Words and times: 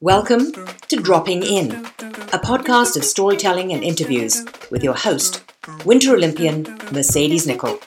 Welcome 0.00 0.52
to 0.88 0.96
Dropping 0.96 1.44
In, 1.44 1.70
a 1.70 2.40
podcast 2.40 2.96
of 2.96 3.04
storytelling 3.04 3.72
and 3.72 3.84
interviews 3.84 4.44
with 4.68 4.82
your 4.82 4.94
host, 4.94 5.44
Winter 5.84 6.14
Olympian 6.14 6.64
Mercedes 6.90 7.46
Nicoll. 7.46 7.80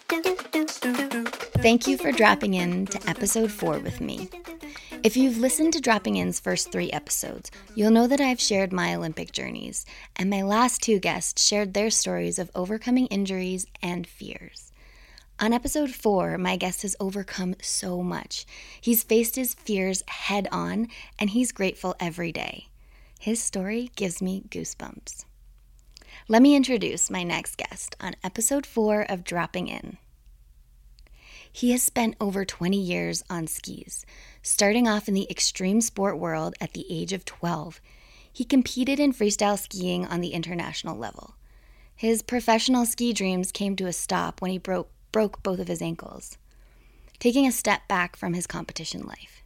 Thank 1.61 1.87
you 1.87 1.97
for 1.97 2.13
dropping 2.13 2.53
in 2.53 2.85
to 2.85 3.09
episode 3.09 3.51
four 3.51 3.79
with 3.79 3.99
me. 3.99 4.29
If 5.03 5.17
you've 5.17 5.39
listened 5.39 5.73
to 5.73 5.81
Dropping 5.81 6.15
In's 6.15 6.39
first 6.39 6.71
three 6.71 6.89
episodes, 6.91 7.51
you'll 7.75 7.91
know 7.91 8.07
that 8.07 8.21
I've 8.21 8.39
shared 8.39 8.71
my 8.71 8.95
Olympic 8.95 9.33
journeys, 9.33 9.85
and 10.15 10.29
my 10.29 10.41
last 10.41 10.81
two 10.81 10.99
guests 10.99 11.45
shared 11.45 11.73
their 11.73 11.89
stories 11.89 12.39
of 12.39 12.49
overcoming 12.55 13.07
injuries 13.07 13.67
and 13.83 14.07
fears. 14.07 14.71
On 15.41 15.53
episode 15.53 15.89
four, 15.89 16.37
my 16.37 16.55
guest 16.55 16.83
has 16.83 16.95
overcome 16.99 17.55
so 17.63 18.03
much. 18.03 18.45
He's 18.79 19.01
faced 19.01 19.35
his 19.35 19.55
fears 19.55 20.03
head 20.07 20.47
on, 20.51 20.87
and 21.17 21.31
he's 21.31 21.51
grateful 21.51 21.95
every 21.99 22.31
day. 22.31 22.67
His 23.19 23.41
story 23.41 23.89
gives 23.95 24.21
me 24.21 24.43
goosebumps. 24.49 25.25
Let 26.27 26.43
me 26.43 26.55
introduce 26.55 27.09
my 27.09 27.23
next 27.23 27.57
guest 27.57 27.95
on 27.99 28.13
episode 28.23 28.67
four 28.67 29.01
of 29.09 29.23
Dropping 29.23 29.67
In. 29.67 29.97
He 31.51 31.71
has 31.71 31.81
spent 31.81 32.17
over 32.21 32.45
20 32.45 32.77
years 32.79 33.23
on 33.27 33.47
skis, 33.47 34.05
starting 34.43 34.87
off 34.87 35.07
in 35.07 35.15
the 35.15 35.27
extreme 35.27 35.81
sport 35.81 36.19
world 36.19 36.53
at 36.61 36.73
the 36.73 36.85
age 36.87 37.13
of 37.13 37.25
12. 37.25 37.81
He 38.31 38.45
competed 38.45 38.99
in 38.99 39.11
freestyle 39.11 39.57
skiing 39.57 40.05
on 40.05 40.21
the 40.21 40.33
international 40.33 40.95
level. 40.95 41.33
His 41.95 42.21
professional 42.21 42.85
ski 42.85 43.11
dreams 43.11 43.51
came 43.51 43.75
to 43.77 43.87
a 43.87 43.93
stop 43.93 44.39
when 44.39 44.51
he 44.51 44.59
broke 44.59 44.91
broke 45.11 45.43
both 45.43 45.59
of 45.59 45.67
his 45.67 45.81
ankles, 45.81 46.37
taking 47.19 47.45
a 47.45 47.51
step 47.51 47.87
back 47.87 48.15
from 48.15 48.33
his 48.33 48.47
competition 48.47 49.05
life. 49.05 49.43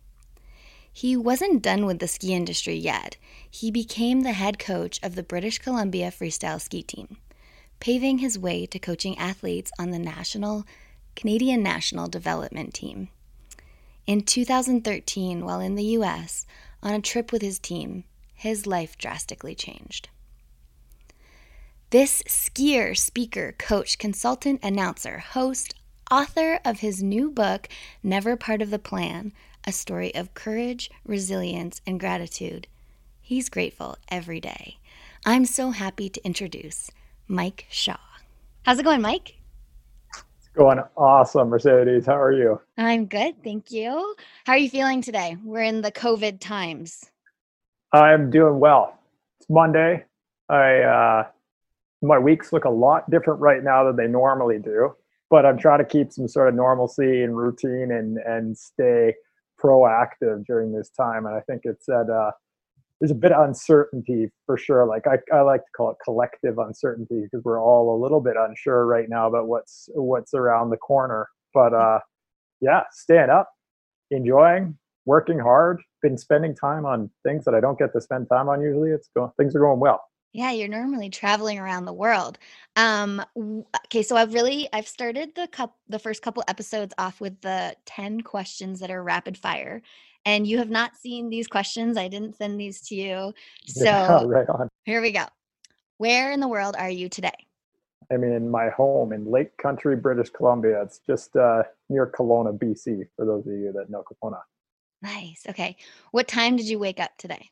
He 0.91 1.17
wasn't 1.17 1.61
done 1.61 1.85
with 1.85 1.99
the 1.99 2.07
ski 2.07 2.33
industry 2.33 2.75
yet. 2.75 3.17
He 3.51 3.69
became 3.69 4.21
the 4.21 4.31
head 4.31 4.57
coach 4.57 4.99
of 5.03 5.15
the 5.15 5.23
British 5.23 5.59
Columbia 5.59 6.09
freestyle 6.09 6.61
ski 6.61 6.83
team, 6.83 7.17
paving 7.81 8.19
his 8.19 8.39
way 8.39 8.65
to 8.67 8.79
coaching 8.79 9.17
athletes 9.17 9.71
on 9.77 9.91
the 9.91 9.99
national 9.99 10.65
Canadian 11.15 11.61
National 11.61 12.07
Development 12.07 12.73
Team. 12.73 13.09
In 14.07 14.21
2013, 14.21 15.43
while 15.43 15.59
in 15.59 15.75
the 15.75 15.83
US, 15.97 16.45
on 16.81 16.93
a 16.93 17.01
trip 17.01 17.31
with 17.31 17.41
his 17.41 17.59
team, 17.59 18.03
his 18.33 18.65
life 18.65 18.97
drastically 18.97 19.55
changed. 19.55 20.09
This 21.95 22.23
skier, 22.23 22.93
speaker, 22.97 23.55
coach, 23.57 23.97
consultant, 23.97 24.59
announcer, 24.61 25.19
host, 25.19 25.75
author 26.11 26.59
of 26.65 26.81
his 26.81 27.01
new 27.01 27.31
book, 27.31 27.69
Never 28.03 28.35
Part 28.35 28.61
of 28.61 28.69
the 28.69 28.79
Plan 28.79 29.31
A 29.65 29.71
Story 29.71 30.13
of 30.13 30.33
Courage, 30.33 30.91
Resilience, 31.05 31.79
and 31.87 31.97
Gratitude. 31.97 32.67
He's 33.21 33.47
grateful 33.47 33.95
every 34.09 34.41
day. 34.41 34.75
I'm 35.25 35.45
so 35.45 35.71
happy 35.71 36.09
to 36.09 36.25
introduce 36.25 36.91
Mike 37.29 37.65
Shaw. 37.69 37.95
How's 38.63 38.77
it 38.77 38.83
going, 38.83 38.99
Mike? 38.99 39.35
It's 40.17 40.49
going 40.53 40.79
awesome, 40.97 41.47
Mercedes. 41.47 42.07
How 42.07 42.19
are 42.19 42.33
you? 42.33 42.59
I'm 42.77 43.05
good, 43.05 43.41
thank 43.41 43.71
you. 43.71 44.15
How 44.45 44.51
are 44.51 44.57
you 44.57 44.69
feeling 44.69 45.01
today? 45.01 45.37
We're 45.45 45.63
in 45.63 45.79
the 45.79 45.93
COVID 45.93 46.41
times. 46.41 47.09
I'm 47.93 48.31
doing 48.31 48.59
well. 48.59 48.99
It's 49.39 49.49
Monday. 49.49 50.03
I 50.49 50.79
uh, 50.81 51.23
my 52.01 52.19
weeks 52.19 52.53
look 52.53 52.65
a 52.65 52.69
lot 52.69 53.09
different 53.09 53.39
right 53.39 53.63
now 53.63 53.83
than 53.83 53.95
they 53.95 54.07
normally 54.07 54.59
do 54.59 54.93
but 55.29 55.45
i'm 55.45 55.57
trying 55.57 55.79
to 55.79 55.85
keep 55.85 56.11
some 56.11 56.27
sort 56.27 56.47
of 56.47 56.55
normalcy 56.55 57.23
and 57.23 57.37
routine 57.37 57.91
and 57.91 58.17
and 58.17 58.57
stay 58.57 59.13
proactive 59.61 60.45
during 60.45 60.71
this 60.71 60.89
time. 60.89 61.25
And 61.25 61.35
i 61.35 61.41
think 61.41 61.61
it's 61.63 61.85
that 61.87 62.09
uh, 62.09 62.31
there's 62.99 63.11
a 63.11 63.15
bit 63.15 63.33
of 63.33 63.45
uncertainty 63.45 64.31
for 64.45 64.57
sure. 64.57 64.85
Like 64.85 65.05
I, 65.05 65.17
I 65.35 65.41
like 65.41 65.61
to 65.61 65.71
call 65.75 65.91
it 65.91 65.97
collective 66.03 66.57
uncertainty 66.57 67.23
because 67.23 67.43
we're 67.43 67.61
all 67.61 67.95
a 67.95 68.01
little 68.01 68.21
bit 68.21 68.35
unsure 68.37 68.85
right 68.85 69.09
now 69.09 69.27
about 69.27 69.47
what's 69.47 69.89
what's 69.95 70.33
around 70.33 70.69
the 70.69 70.77
corner. 70.77 71.27
But 71.53 71.73
uh 71.73 71.99
yeah 72.61 72.83
staying 72.91 73.29
up 73.29 73.49
enjoying 74.11 74.77
working 75.05 75.39
hard 75.39 75.81
been 76.01 76.17
spending 76.17 76.55
time 76.55 76.85
on 76.85 77.09
things 77.23 77.43
that 77.43 77.53
i 77.53 77.59
don't 77.59 77.77
get 77.77 77.91
to 77.91 77.99
spend 77.99 78.27
time 78.29 78.47
on 78.47 78.61
usually. 78.61 78.91
It's 78.91 79.09
going 79.15 79.31
things 79.37 79.55
are 79.55 79.59
going 79.59 79.79
well 79.79 80.01
yeah, 80.35 80.51
you're 80.51 80.67
normally 80.67 81.09
traveling 81.09 81.57
around 81.57 81.85
the 81.85 81.93
world. 81.93 82.37
Um, 82.75 83.23
okay, 83.85 84.03
so 84.03 84.17
I've 84.17 84.33
really 84.33 84.67
I've 84.73 84.87
started 84.87 85.33
the 85.33 85.47
cup 85.47 85.77
the 85.87 85.97
first 85.97 86.21
couple 86.21 86.43
episodes 86.49 86.93
off 86.97 87.21
with 87.21 87.39
the 87.39 87.73
10 87.85 88.19
questions 88.19 88.81
that 88.81 88.91
are 88.91 89.01
rapid 89.01 89.37
fire. 89.37 89.81
And 90.25 90.45
you 90.45 90.57
have 90.57 90.69
not 90.69 90.97
seen 90.97 91.29
these 91.29 91.47
questions. 91.47 91.95
I 91.95 92.09
didn't 92.09 92.35
send 92.35 92.59
these 92.59 92.81
to 92.87 92.95
you. 92.95 93.33
So 93.67 93.85
yeah, 93.85 94.23
right 94.25 94.49
on. 94.49 94.67
here 94.83 95.01
we 95.01 95.11
go. 95.11 95.23
Where 95.99 96.33
in 96.33 96.41
the 96.41 96.49
world 96.49 96.75
are 96.77 96.89
you 96.89 97.07
today? 97.07 97.47
I'm 98.11 98.25
in 98.25 98.49
my 98.49 98.69
home 98.69 99.13
in 99.13 99.31
Lake 99.31 99.55
Country, 99.57 99.95
British 99.95 100.31
Columbia. 100.31 100.81
It's 100.81 100.99
just 100.99 101.35
uh, 101.37 101.63
near 101.89 102.07
Kelowna, 102.07 102.57
BC, 102.59 103.07
for 103.15 103.25
those 103.25 103.47
of 103.47 103.53
you 103.53 103.71
that 103.73 103.89
know 103.89 104.03
Kelowna. 104.03 104.41
Nice. 105.01 105.43
Okay. 105.47 105.77
What 106.11 106.27
time 106.27 106.57
did 106.57 106.67
you 106.67 106.77
wake 106.77 106.99
up 106.99 107.11
today? 107.17 107.51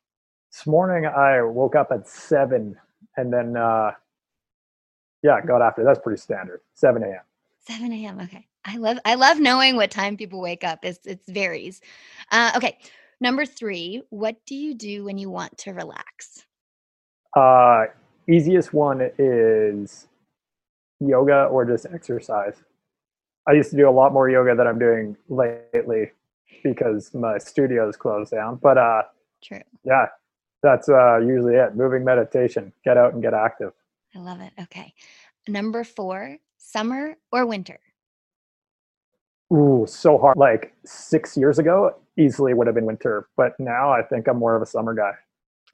This 0.53 0.67
morning 0.67 1.07
I 1.07 1.41
woke 1.41 1.75
up 1.75 1.91
at 1.91 2.07
seven 2.07 2.75
and 3.17 3.33
then 3.33 3.57
uh 3.57 3.91
yeah, 5.23 5.41
got 5.41 5.63
after. 5.63 5.83
That's 5.83 5.99
pretty 5.99 6.21
standard. 6.21 6.61
Seven 6.75 7.01
a.m. 7.01 7.21
Seven 7.65 7.91
a.m. 7.91 8.19
Okay. 8.19 8.45
I 8.63 8.77
love 8.77 8.99
I 9.03 9.15
love 9.15 9.39
knowing 9.39 9.75
what 9.75 9.89
time 9.89 10.15
people 10.15 10.39
wake 10.39 10.63
up. 10.63 10.85
It's 10.85 11.07
it 11.07 11.21
varies. 11.27 11.81
Uh, 12.31 12.51
okay. 12.55 12.77
Number 13.19 13.47
three, 13.47 14.03
what 14.11 14.35
do 14.45 14.53
you 14.53 14.75
do 14.75 15.05
when 15.05 15.17
you 15.17 15.31
want 15.31 15.57
to 15.59 15.71
relax? 15.71 16.45
Uh 17.35 17.85
easiest 18.29 18.75
one 18.75 19.09
is 19.17 20.07
yoga 20.99 21.45
or 21.45 21.65
just 21.65 21.87
exercise. 21.91 22.61
I 23.47 23.53
used 23.53 23.71
to 23.71 23.77
do 23.77 23.89
a 23.89 23.91
lot 23.91 24.13
more 24.13 24.29
yoga 24.29 24.53
than 24.55 24.67
I'm 24.67 24.77
doing 24.77 25.17
lately 25.29 26.11
because 26.63 27.11
my 27.15 27.39
studio 27.39 27.89
is 27.89 27.97
closed 27.97 28.29
down. 28.29 28.59
But 28.61 28.77
uh 28.77 29.01
True. 29.43 29.61
Yeah, 29.83 30.05
that's 30.63 30.89
uh, 30.89 31.19
usually 31.19 31.55
it. 31.55 31.75
Moving 31.75 32.03
meditation. 32.03 32.73
Get 32.83 32.97
out 32.97 33.13
and 33.13 33.21
get 33.21 33.33
active. 33.33 33.73
I 34.15 34.19
love 34.19 34.39
it. 34.39 34.53
Okay. 34.59 34.93
Number 35.47 35.83
four, 35.83 36.37
summer 36.57 37.15
or 37.31 37.45
winter? 37.45 37.79
Ooh, 39.53 39.85
so 39.87 40.17
hard. 40.17 40.37
Like 40.37 40.73
six 40.85 41.35
years 41.37 41.59
ago, 41.59 41.95
easily 42.17 42.53
would 42.53 42.65
have 42.65 42.75
been 42.75 42.85
winter, 42.85 43.27
but 43.35 43.59
now 43.59 43.91
I 43.91 44.01
think 44.01 44.27
I'm 44.27 44.37
more 44.37 44.55
of 44.55 44.61
a 44.61 44.65
summer 44.65 44.93
guy. 44.93 45.11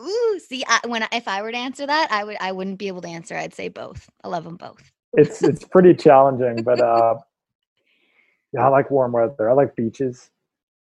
Ooh, 0.01 0.39
see, 0.39 0.63
I, 0.67 0.79
when 0.87 1.03
I, 1.03 1.07
if 1.11 1.27
I 1.27 1.41
were 1.41 1.51
to 1.51 1.57
answer 1.57 1.85
that, 1.85 2.07
I 2.11 2.23
would 2.23 2.37
I 2.39 2.51
wouldn't 2.51 2.79
be 2.79 2.87
able 2.87 3.01
to 3.01 3.07
answer. 3.07 3.35
I'd 3.35 3.53
say 3.53 3.67
both. 3.67 4.09
I 4.23 4.29
love 4.29 4.43
them 4.43 4.55
both. 4.55 4.91
It's 5.13 5.43
it's 5.43 5.63
pretty 5.65 5.93
challenging, 5.93 6.63
but 6.63 6.81
uh, 6.81 7.15
yeah, 8.53 8.65
I 8.65 8.69
like 8.69 8.89
warm 8.89 9.11
weather. 9.11 9.49
I 9.49 9.53
like 9.53 9.75
beaches. 9.75 10.29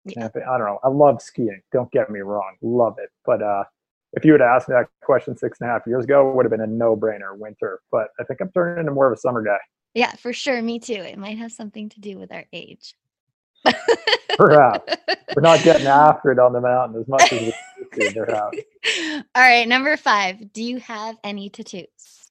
Yeah. 0.04 0.28
I 0.34 0.58
don't 0.58 0.66
know. 0.66 0.78
I 0.84 0.88
love 0.88 1.20
skiing. 1.20 1.62
Don't 1.72 1.90
get 1.90 2.10
me 2.10 2.20
wrong, 2.20 2.56
love 2.62 2.96
it. 2.98 3.10
But 3.24 3.42
uh, 3.42 3.64
if 4.16 4.24
you 4.24 4.32
had 4.32 4.40
asked 4.40 4.68
me 4.68 4.74
that 4.74 4.88
question 5.02 5.36
six 5.36 5.60
and 5.60 5.68
a 5.68 5.72
half 5.72 5.82
years 5.86 6.04
ago, 6.04 6.28
it 6.28 6.34
would 6.34 6.46
have 6.46 6.50
been 6.50 6.62
a 6.62 6.66
no 6.66 6.96
brainer 6.96 7.36
winter. 7.36 7.80
But 7.92 8.08
I 8.18 8.24
think 8.24 8.40
I'm 8.40 8.50
turning 8.50 8.80
into 8.80 8.92
more 8.92 9.06
of 9.06 9.12
a 9.12 9.20
summer 9.20 9.42
guy. 9.42 9.58
Yeah, 9.94 10.12
for 10.12 10.32
sure. 10.32 10.60
Me 10.62 10.78
too. 10.78 10.94
It 10.94 11.18
might 11.18 11.38
have 11.38 11.52
something 11.52 11.90
to 11.90 12.00
do 12.00 12.18
with 12.18 12.32
our 12.32 12.46
age. 12.52 12.94
perhaps. 14.36 14.94
We're 15.36 15.42
not 15.42 15.62
getting 15.62 15.86
after 15.86 16.32
it 16.32 16.38
on 16.38 16.54
the 16.54 16.60
mountain 16.62 17.00
as 17.00 17.08
much 17.08 17.30
as 17.32 17.52
we 17.92 18.08
do, 18.08 18.12
perhaps. 18.24 18.58
All 19.34 19.42
right. 19.42 19.68
Number 19.68 19.96
five. 19.98 20.52
Do 20.52 20.62
you 20.62 20.78
have 20.78 21.16
any 21.22 21.50
tattoos? 21.50 22.30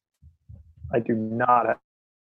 I 0.92 1.00
do 1.00 1.14
not 1.14 1.68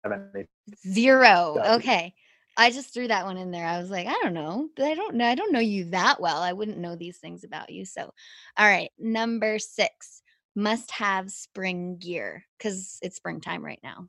have 0.04 0.12
any. 0.34 0.46
Zero. 0.88 1.56
Okay. 1.76 2.14
I 2.56 2.70
just 2.70 2.92
threw 2.92 3.08
that 3.08 3.24
one 3.24 3.38
in 3.38 3.50
there. 3.50 3.66
I 3.66 3.80
was 3.80 3.90
like, 3.90 4.06
I 4.06 4.18
don't 4.22 4.34
know. 4.34 4.68
I 4.78 4.94
don't 4.94 5.14
know. 5.14 5.26
I 5.26 5.34
don't 5.34 5.52
know 5.52 5.60
you 5.60 5.84
that 5.86 6.20
well. 6.20 6.42
I 6.42 6.52
wouldn't 6.52 6.78
know 6.78 6.96
these 6.96 7.18
things 7.18 7.44
about 7.44 7.70
you. 7.70 7.84
So, 7.84 8.12
all 8.56 8.66
right. 8.66 8.90
Number 8.98 9.58
six, 9.58 10.22
must 10.54 10.90
have 10.90 11.30
spring 11.30 11.96
gear 11.96 12.44
because 12.58 12.98
it's 13.02 13.16
springtime 13.16 13.64
right 13.64 13.80
now. 13.82 14.08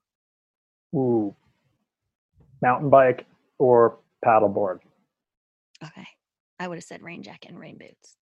Ooh. 0.94 1.36
Mountain 2.62 2.90
bike 2.90 3.26
or 3.60 3.98
paddleboard. 4.26 4.80
Okay. 5.84 6.08
I 6.60 6.68
would 6.68 6.76
have 6.76 6.84
said 6.84 7.02
rain 7.02 7.24
jacket 7.24 7.52
and 7.52 7.60
rain 7.60 7.78
boots. 7.78 8.18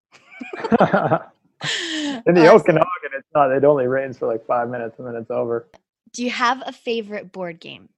In 2.25 2.33
the 2.33 2.47
Awesome. 2.47 2.61
Okanagan, 2.61 3.11
it's 3.17 3.27
not. 3.35 3.51
It 3.51 3.63
only 3.63 3.87
rains 3.87 4.17
for 4.17 4.27
like 4.27 4.45
five 4.45 4.69
minutes 4.69 4.97
and 4.97 5.07
then 5.07 5.15
it's 5.15 5.29
over. 5.29 5.67
Do 6.13 6.23
you 6.23 6.31
have 6.31 6.63
a 6.65 6.71
favorite 6.71 7.31
board 7.31 7.59
game? 7.59 7.89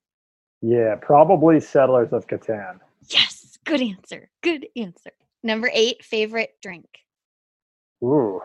Yeah, 0.66 0.96
probably 0.96 1.60
Settlers 1.60 2.14
of 2.14 2.26
Catan. 2.26 2.80
Yes, 3.10 3.58
good 3.66 3.82
answer. 3.82 4.30
Good 4.42 4.66
answer. 4.78 5.12
Number 5.44 5.70
eight, 5.74 6.06
favorite 6.06 6.56
drink. 6.62 6.88
Ooh, 8.02 8.42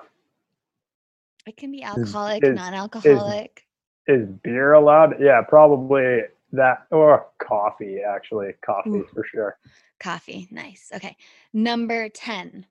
It 1.46 1.56
can 1.56 1.70
be 1.70 1.82
alcoholic, 1.84 2.42
is- 2.44 2.56
non-alcoholic. 2.56 3.64
is 4.08 4.26
beer 4.28 4.72
allowed? 4.72 5.20
Yeah, 5.20 5.42
probably 5.48 6.22
that 6.52 6.86
or 6.90 7.26
coffee. 7.40 7.98
Actually, 8.00 8.52
coffee 8.64 8.90
Ooh. 8.90 9.08
for 9.14 9.24
sure. 9.24 9.56
Coffee. 10.00 10.48
Nice. 10.50 10.90
Okay. 10.94 11.16
Number 11.52 12.08
10. 12.08 12.66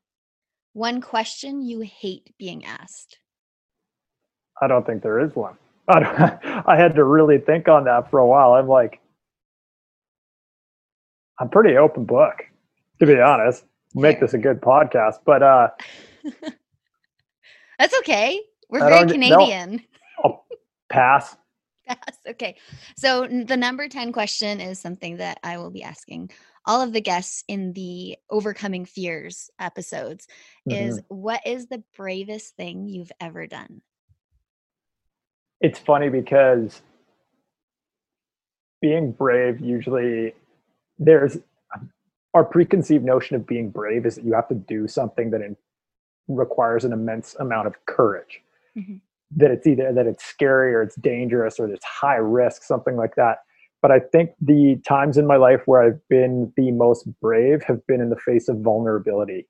One 0.73 0.99
question 1.01 1.61
you 1.61 1.79
hate 1.81 2.33
being 2.37 2.65
asked. 2.65 3.19
I 4.61 4.67
don't 4.67 4.85
think 4.85 5.03
there 5.03 5.19
is 5.21 5.33
one. 5.35 5.55
I, 5.87 5.99
don't, 6.01 6.45
I 6.67 6.75
had 6.77 6.95
to 6.95 7.03
really 7.05 7.37
think 7.37 7.69
on 7.69 7.85
that 7.85 8.09
for 8.11 8.19
a 8.19 8.27
while. 8.27 8.53
I'm 8.53 8.67
like, 8.67 8.99
I'm 11.39 11.49
pretty 11.49 11.77
open 11.77 12.05
book, 12.05 12.43
to 12.99 13.05
be 13.05 13.19
honest. 13.19 13.65
Make 13.95 14.19
this 14.19 14.33
a 14.33 14.37
good 14.37 14.61
podcast, 14.61 15.15
but 15.25 15.41
uh, 15.41 15.69
That's 17.79 17.97
okay. 17.99 18.41
We're 18.69 18.83
I 18.83 18.89
very 18.89 19.07
don't 19.07 19.19
no. 19.19 19.37
Canadian. 19.37 19.81
I'll 20.23 20.45
pass. 20.89 21.35
Okay. 22.27 22.57
So 22.97 23.25
the 23.27 23.55
number 23.55 23.87
10 23.87 24.11
question 24.11 24.59
is 24.59 24.77
something 24.77 25.17
that 25.17 25.39
I 25.41 25.57
will 25.57 25.71
be 25.71 25.83
asking 25.83 26.31
all 26.65 26.81
of 26.81 26.91
the 26.91 26.99
guests 26.99 27.45
in 27.47 27.71
the 27.71 28.17
Overcoming 28.29 28.83
Fears 28.83 29.49
episodes 29.57 30.27
is 30.65 30.99
what 31.07 31.39
is 31.45 31.67
the 31.67 31.81
bravest 31.95 32.57
thing 32.57 32.89
you've 32.89 33.11
ever 33.21 33.47
done? 33.47 33.81
it's 35.61 35.79
funny 35.79 36.09
because 36.09 36.81
being 38.81 39.11
brave 39.11 39.59
usually 39.59 40.33
there's 40.99 41.37
our 42.33 42.43
preconceived 42.43 43.03
notion 43.05 43.35
of 43.35 43.47
being 43.47 43.69
brave 43.69 44.05
is 44.05 44.15
that 44.15 44.25
you 44.25 44.33
have 44.33 44.47
to 44.49 44.55
do 44.55 44.87
something 44.87 45.31
that 45.31 45.41
in, 45.41 45.55
requires 46.27 46.83
an 46.85 46.93
immense 46.93 47.35
amount 47.39 47.67
of 47.67 47.85
courage. 47.85 48.41
Mhm. 48.77 49.01
that 49.35 49.51
it's 49.51 49.67
either 49.67 49.91
that 49.91 50.07
it's 50.07 50.23
scary 50.23 50.73
or 50.73 50.81
it's 50.81 50.95
dangerous 50.95 51.59
or 51.59 51.67
it's 51.67 51.83
high 51.83 52.15
risk 52.15 52.63
something 52.63 52.95
like 52.95 53.15
that. 53.15 53.39
But 53.81 53.91
i 53.91 53.99
think 53.99 54.31
the 54.39 54.77
times 54.87 55.17
in 55.17 55.27
my 55.27 55.35
life 55.35 55.61
where 55.65 55.81
i've 55.81 56.07
been 56.07 56.53
the 56.55 56.71
most 56.71 57.03
brave 57.19 57.61
have 57.63 57.85
been 57.87 57.99
in 58.01 58.09
the 58.09 58.15
face 58.15 58.47
of 58.47 58.59
vulnerability. 58.61 59.47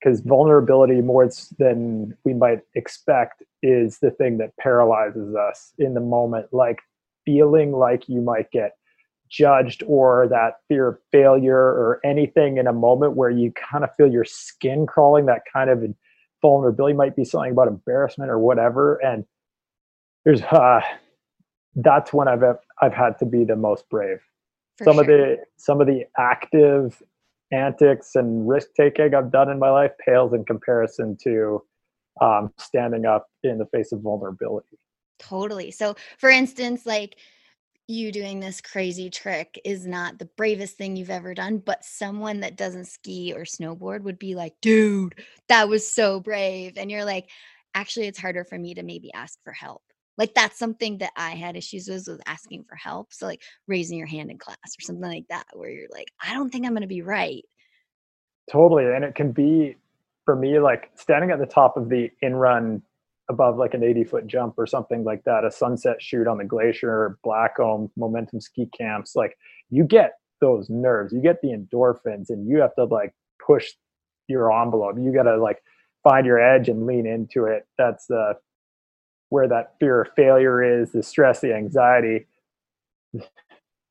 Because 0.00 0.20
vulnerability 0.20 1.00
more 1.00 1.28
than 1.58 2.16
we 2.24 2.34
might 2.34 2.60
expect 2.74 3.42
is 3.62 3.98
the 4.00 4.10
thing 4.10 4.38
that 4.38 4.56
paralyzes 4.56 5.34
us 5.34 5.72
in 5.78 5.94
the 5.94 6.00
moment 6.00 6.46
like 6.52 6.80
feeling 7.24 7.72
like 7.72 8.08
you 8.08 8.20
might 8.20 8.50
get 8.50 8.72
judged 9.28 9.82
or 9.86 10.26
that 10.28 10.54
fear 10.68 10.88
of 10.88 10.98
failure 11.12 11.56
or 11.56 12.00
anything 12.04 12.58
in 12.58 12.66
a 12.66 12.72
moment 12.72 13.14
where 13.14 13.30
you 13.30 13.52
kind 13.52 13.84
of 13.84 13.94
feel 13.96 14.10
your 14.10 14.24
skin 14.24 14.86
crawling 14.86 15.26
that 15.26 15.42
kind 15.52 15.70
of 15.70 15.84
vulnerability 16.42 16.94
might 16.94 17.16
be 17.16 17.24
something 17.24 17.52
about 17.52 17.68
embarrassment 17.68 18.30
or 18.30 18.38
whatever 18.38 18.96
and 19.04 19.24
there's 20.24 20.42
uh 20.42 20.80
that's 21.76 22.12
when 22.12 22.28
i've 22.28 22.42
i've 22.80 22.94
had 22.94 23.18
to 23.18 23.26
be 23.26 23.44
the 23.44 23.56
most 23.56 23.88
brave 23.88 24.20
For 24.76 24.84
some 24.84 24.98
of 24.98 25.06
the 25.06 25.38
some 25.56 25.80
of 25.80 25.86
the 25.86 26.04
active 26.16 27.02
antics 27.50 28.14
and 28.14 28.48
risk 28.48 28.68
taking 28.76 29.14
I've 29.14 29.32
done 29.32 29.50
in 29.50 29.58
my 29.58 29.70
life 29.70 29.92
pales 30.04 30.32
in 30.32 30.44
comparison 30.44 31.16
to 31.24 31.62
um, 32.20 32.52
standing 32.58 33.06
up 33.06 33.28
in 33.42 33.58
the 33.58 33.66
face 33.66 33.92
of 33.92 34.00
vulnerability. 34.00 34.78
Totally. 35.18 35.70
So, 35.70 35.96
for 36.18 36.30
instance, 36.30 36.86
like 36.86 37.16
you 37.88 38.12
doing 38.12 38.38
this 38.38 38.60
crazy 38.60 39.08
trick 39.08 39.58
is 39.64 39.86
not 39.86 40.18
the 40.18 40.28
bravest 40.36 40.76
thing 40.76 40.94
you've 40.94 41.10
ever 41.10 41.32
done, 41.32 41.58
but 41.58 41.84
someone 41.84 42.40
that 42.40 42.56
doesn't 42.56 42.84
ski 42.84 43.32
or 43.34 43.42
snowboard 43.42 44.02
would 44.02 44.18
be 44.18 44.34
like, 44.34 44.54
dude, 44.60 45.14
that 45.48 45.68
was 45.68 45.90
so 45.90 46.20
brave. 46.20 46.74
And 46.76 46.90
you're 46.90 47.06
like, 47.06 47.30
actually, 47.74 48.06
it's 48.06 48.18
harder 48.18 48.44
for 48.44 48.58
me 48.58 48.74
to 48.74 48.82
maybe 48.82 49.12
ask 49.14 49.42
for 49.42 49.52
help. 49.52 49.82
Like, 50.18 50.34
that's 50.34 50.58
something 50.58 50.98
that 50.98 51.12
I 51.16 51.30
had 51.30 51.56
issues 51.56 51.88
with, 51.88 52.06
with 52.06 52.20
asking 52.26 52.64
for 52.68 52.76
help. 52.76 53.14
So, 53.14 53.26
like 53.26 53.42
raising 53.66 53.96
your 53.96 54.06
hand 54.06 54.30
in 54.30 54.36
class 54.36 54.56
or 54.66 54.82
something 54.82 55.08
like 55.08 55.26
that, 55.30 55.46
where 55.54 55.70
you're 55.70 55.88
like, 55.90 56.12
I 56.22 56.34
don't 56.34 56.50
think 56.50 56.66
I'm 56.66 56.76
to 56.76 56.86
be 56.86 57.02
right. 57.02 57.44
Totally, 58.52 58.84
and 58.84 59.04
it 59.04 59.14
can 59.14 59.32
be 59.32 59.76
for 60.24 60.36
me 60.36 60.58
like 60.58 60.90
standing 60.94 61.30
at 61.30 61.38
the 61.38 61.46
top 61.46 61.78
of 61.78 61.88
the 61.88 62.10
in 62.20 62.34
run 62.34 62.82
above 63.28 63.56
like 63.56 63.74
an 63.74 63.84
80 63.84 64.04
foot 64.04 64.26
jump 64.26 64.54
or 64.56 64.66
something 64.66 65.04
like 65.04 65.24
that, 65.24 65.44
a 65.44 65.50
sunset 65.50 66.00
shoot 66.00 66.26
on 66.26 66.38
the 66.38 66.44
glacier, 66.44 67.18
Blackcomb, 67.24 67.90
momentum 67.96 68.40
ski 68.40 68.68
camps. 68.76 69.14
Like 69.14 69.36
you 69.70 69.84
get 69.84 70.14
those 70.40 70.70
nerves, 70.70 71.12
you 71.12 71.20
get 71.20 71.40
the 71.42 71.48
endorphins, 71.48 72.30
and 72.30 72.48
you 72.48 72.58
have 72.58 72.74
to 72.76 72.84
like 72.84 73.14
push 73.44 73.72
your 74.28 74.52
envelope. 74.52 74.96
You 74.98 75.12
got 75.12 75.24
to 75.24 75.36
like 75.36 75.62
find 76.02 76.26
your 76.26 76.40
edge 76.40 76.68
and 76.68 76.86
lean 76.86 77.06
into 77.06 77.44
it. 77.44 77.66
That's 77.76 78.06
the 78.06 78.34
where 79.30 79.48
that 79.48 79.74
fear 79.78 80.02
of 80.02 80.08
failure 80.16 80.80
is, 80.80 80.92
the 80.92 81.02
stress, 81.02 81.40
the 81.40 81.54
anxiety. 81.54 82.26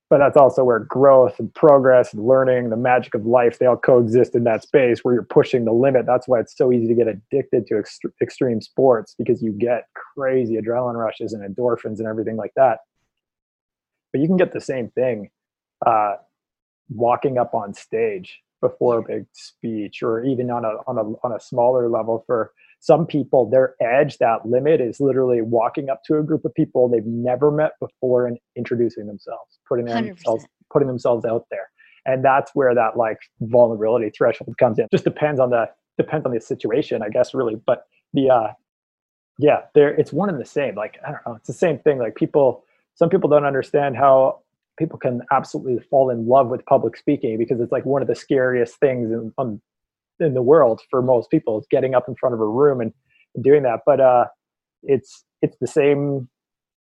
But 0.09 0.19
that's 0.19 0.38
also 0.38 0.63
where 0.63 0.80
growth 0.80 1.38
and 1.38 1.54
progress 1.54 2.13
and 2.13 2.25
learning, 2.25 2.69
the 2.69 2.77
magic 2.77 3.13
of 3.13 3.25
life, 3.25 3.59
they 3.59 3.65
all 3.65 3.75
coexist 3.75 4.36
in 4.36 4.45
that 4.45 4.63
space 4.63 5.04
where 5.04 5.13
you're 5.13 5.24
pushing 5.24 5.65
the 5.65 5.74
limit. 5.74 6.06
That's 6.06 6.30
why 6.30 6.39
it's 6.39 6.56
so 6.56 6.71
easy 6.71 6.88
to 6.88 6.94
get 6.94 7.07
addicted 7.09 7.68
to 7.68 7.74
ext- 7.75 8.12
extreme 8.21 8.62
sports 8.62 9.15
because 9.18 9.42
you 9.42 9.51
get 9.51 9.88
crazy 10.15 10.56
adrenaline 10.56 10.95
rushes 10.95 11.33
and 11.33 11.44
endorphins 11.44 12.00
and 12.00 12.07
everything 12.07 12.38
like 12.38 12.54
that. 12.56 12.80
But 14.13 14.21
you 14.21 14.27
can 14.27 14.38
get 14.38 14.54
the 14.54 14.62
same 14.62 14.89
thing 14.92 15.30
uh, 15.86 16.15
walking 16.89 17.38
up 17.38 17.54
on 17.54 17.74
stage 17.74 18.39
before 18.62 19.00
a 19.00 19.04
big 19.04 19.25
speech 19.33 20.01
or 20.01 20.24
even 20.24 20.50
on 20.50 20.63
a, 20.63 20.69
on 20.88 20.98
a, 20.98 21.04
on 21.25 21.33
a 21.33 21.39
smaller 21.39 21.89
level 21.89 22.24
for 22.25 22.54
some 22.79 23.06
people 23.06 23.50
their 23.50 23.75
edge 23.81 24.18
that 24.18 24.45
limit 24.45 24.79
is 24.81 25.00
literally 25.00 25.41
walking 25.41 25.89
up 25.89 26.01
to 26.06 26.18
a 26.18 26.24
group 26.24 26.45
of 26.45 26.53
people 26.53 26.88
they've 26.88 27.06
never 27.06 27.51
met 27.51 27.71
before 27.79 28.27
and 28.27 28.38
introducing 28.56 29.07
themselves 29.07 29.59
putting 29.68 29.85
100%. 29.85 30.07
themselves 30.07 30.45
putting 30.71 30.88
themselves 30.88 31.25
out 31.25 31.45
there. 31.50 31.69
And 32.06 32.24
that's 32.24 32.51
where 32.53 32.74
that 32.74 32.97
like 32.97 33.18
vulnerability 33.41 34.12
threshold 34.15 34.57
comes 34.57 34.79
in. 34.79 34.88
Just 34.91 35.03
depends 35.03 35.39
on 35.39 35.50
the 35.50 35.69
depends 35.97 36.25
on 36.25 36.33
the 36.33 36.39
situation 36.39 37.01
i 37.01 37.09
guess 37.09 37.33
really. 37.33 37.56
But 37.56 37.83
the 38.13 38.30
uh 38.30 38.47
yeah 39.40 39.61
there 39.75 39.90
it's 39.90 40.13
one 40.13 40.30
and 40.30 40.40
the 40.40 40.45
same. 40.45 40.75
Like 40.75 40.97
i 41.06 41.11
don't 41.11 41.21
know 41.25 41.35
it's 41.35 41.47
the 41.47 41.54
same 41.54 41.80
thing. 41.80 41.99
Like 41.99 42.16
people 42.16 42.63
some 42.95 43.09
people 43.09 43.30
don't 43.30 43.45
understand 43.45 43.97
how 43.97 44.40
people 44.78 44.99
can 44.99 45.21
absolutely 45.31 45.80
fall 45.90 46.09
in 46.09 46.28
love 46.28 46.47
with 46.47 46.66
public 46.66 46.95
speaking 46.95 47.37
because 47.37 47.59
it's 47.59 47.71
like 47.71 47.85
one 47.85 48.01
of 48.01 48.07
the 48.07 48.16
scariest 48.16 48.75
things 48.80 49.11
in, 49.11 49.33
on, 49.37 49.59
in 50.19 50.33
the 50.33 50.42
world 50.42 50.81
for 50.90 51.02
most 51.02 51.30
people 51.30 51.59
is 51.59 51.66
getting 51.69 51.95
up 51.95 52.07
in 52.07 52.16
front 52.16 52.33
of 52.33 52.42
a 52.42 52.47
room 52.47 52.81
and, 52.81 52.94
and 53.36 53.44
doing 53.44 53.64
that 53.64 53.81
but 53.86 54.00
uh 54.00 54.26
it's 54.83 55.24
it's 55.42 55.57
the 55.59 55.68
same 55.68 56.28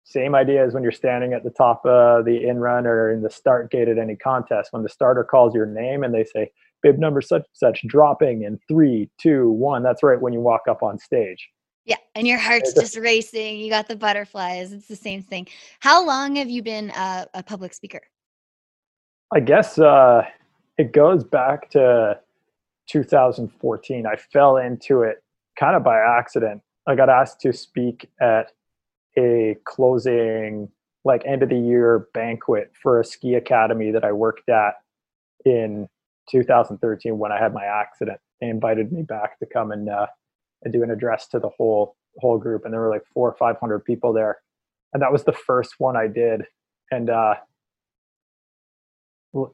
same 0.03 0.35
idea 0.35 0.63
as 0.63 0.73
when 0.73 0.83
you're 0.83 0.91
standing 0.91 1.33
at 1.33 1.43
the 1.43 1.49
top 1.49 1.83
of 1.85 2.25
the 2.25 2.47
in 2.47 2.59
run 2.59 2.85
or 2.85 3.11
in 3.11 3.21
the 3.21 3.29
start 3.29 3.71
gate 3.71 3.87
at 3.87 3.97
any 3.97 4.15
contest 4.15 4.71
when 4.71 4.83
the 4.83 4.89
starter 4.89 5.23
calls 5.23 5.55
your 5.55 5.65
name 5.65 6.03
and 6.03 6.13
they 6.13 6.23
say 6.23 6.49
bib 6.83 6.99
number 6.99 7.21
such 7.21 7.43
such 7.53 7.85
dropping 7.87 8.43
in 8.43 8.59
three 8.67 9.09
two 9.19 9.49
one 9.49 9.81
that's 9.83 10.03
right 10.03 10.21
when 10.21 10.33
you 10.33 10.39
walk 10.39 10.61
up 10.69 10.83
on 10.83 10.97
stage 10.99 11.49
Yeah. 11.85 11.97
And 12.15 12.27
your 12.27 12.39
heart's 12.39 12.73
just 12.73 12.97
racing. 12.97 13.59
You 13.59 13.69
got 13.69 13.87
the 13.87 13.95
butterflies. 13.95 14.71
It's 14.71 14.87
the 14.87 14.95
same 14.95 15.21
thing. 15.21 15.47
How 15.79 16.05
long 16.05 16.35
have 16.37 16.49
you 16.49 16.63
been 16.63 16.89
a, 16.91 17.27
a 17.33 17.43
public 17.43 17.73
speaker? 17.73 18.01
I 19.31 19.39
guess 19.39 19.77
uh, 19.77 20.23
it 20.77 20.93
goes 20.93 21.23
back 21.23 21.69
to 21.71 22.19
2014. 22.87 24.05
I 24.05 24.15
fell 24.15 24.57
into 24.57 25.01
it 25.01 25.23
kind 25.57 25.75
of 25.75 25.83
by 25.83 25.99
accident. 25.99 26.61
I 26.87 26.95
got 26.95 27.09
asked 27.09 27.41
to 27.41 27.53
speak 27.53 28.09
at 28.21 28.51
a 29.17 29.57
closing, 29.65 30.69
like 31.03 31.23
end 31.25 31.43
of 31.43 31.49
the 31.49 31.57
year 31.57 32.07
banquet 32.13 32.71
for 32.81 32.99
a 32.99 33.05
ski 33.05 33.35
academy 33.35 33.91
that 33.91 34.03
I 34.03 34.11
worked 34.11 34.49
at 34.49 34.75
in 35.45 35.87
2013 36.29 37.17
when 37.17 37.31
I 37.31 37.39
had 37.39 37.53
my 37.53 37.65
accident. 37.65 38.19
They 38.41 38.49
invited 38.49 38.91
me 38.91 39.03
back 39.03 39.39
to 39.39 39.45
come 39.45 39.71
and 39.71 39.89
uh, 39.89 40.07
and 40.63 40.73
do 40.73 40.83
an 40.83 40.91
address 40.91 41.27
to 41.29 41.39
the 41.39 41.49
whole 41.49 41.95
whole 42.17 42.37
group, 42.37 42.65
and 42.65 42.73
there 42.73 42.81
were 42.81 42.89
like 42.89 43.05
four 43.13 43.29
or 43.29 43.35
five 43.37 43.57
hundred 43.59 43.79
people 43.85 44.13
there, 44.13 44.39
and 44.93 45.01
that 45.01 45.11
was 45.11 45.23
the 45.23 45.33
first 45.33 45.75
one 45.77 45.95
I 45.95 46.07
did, 46.07 46.43
and 46.91 47.09
uh, 47.09 47.35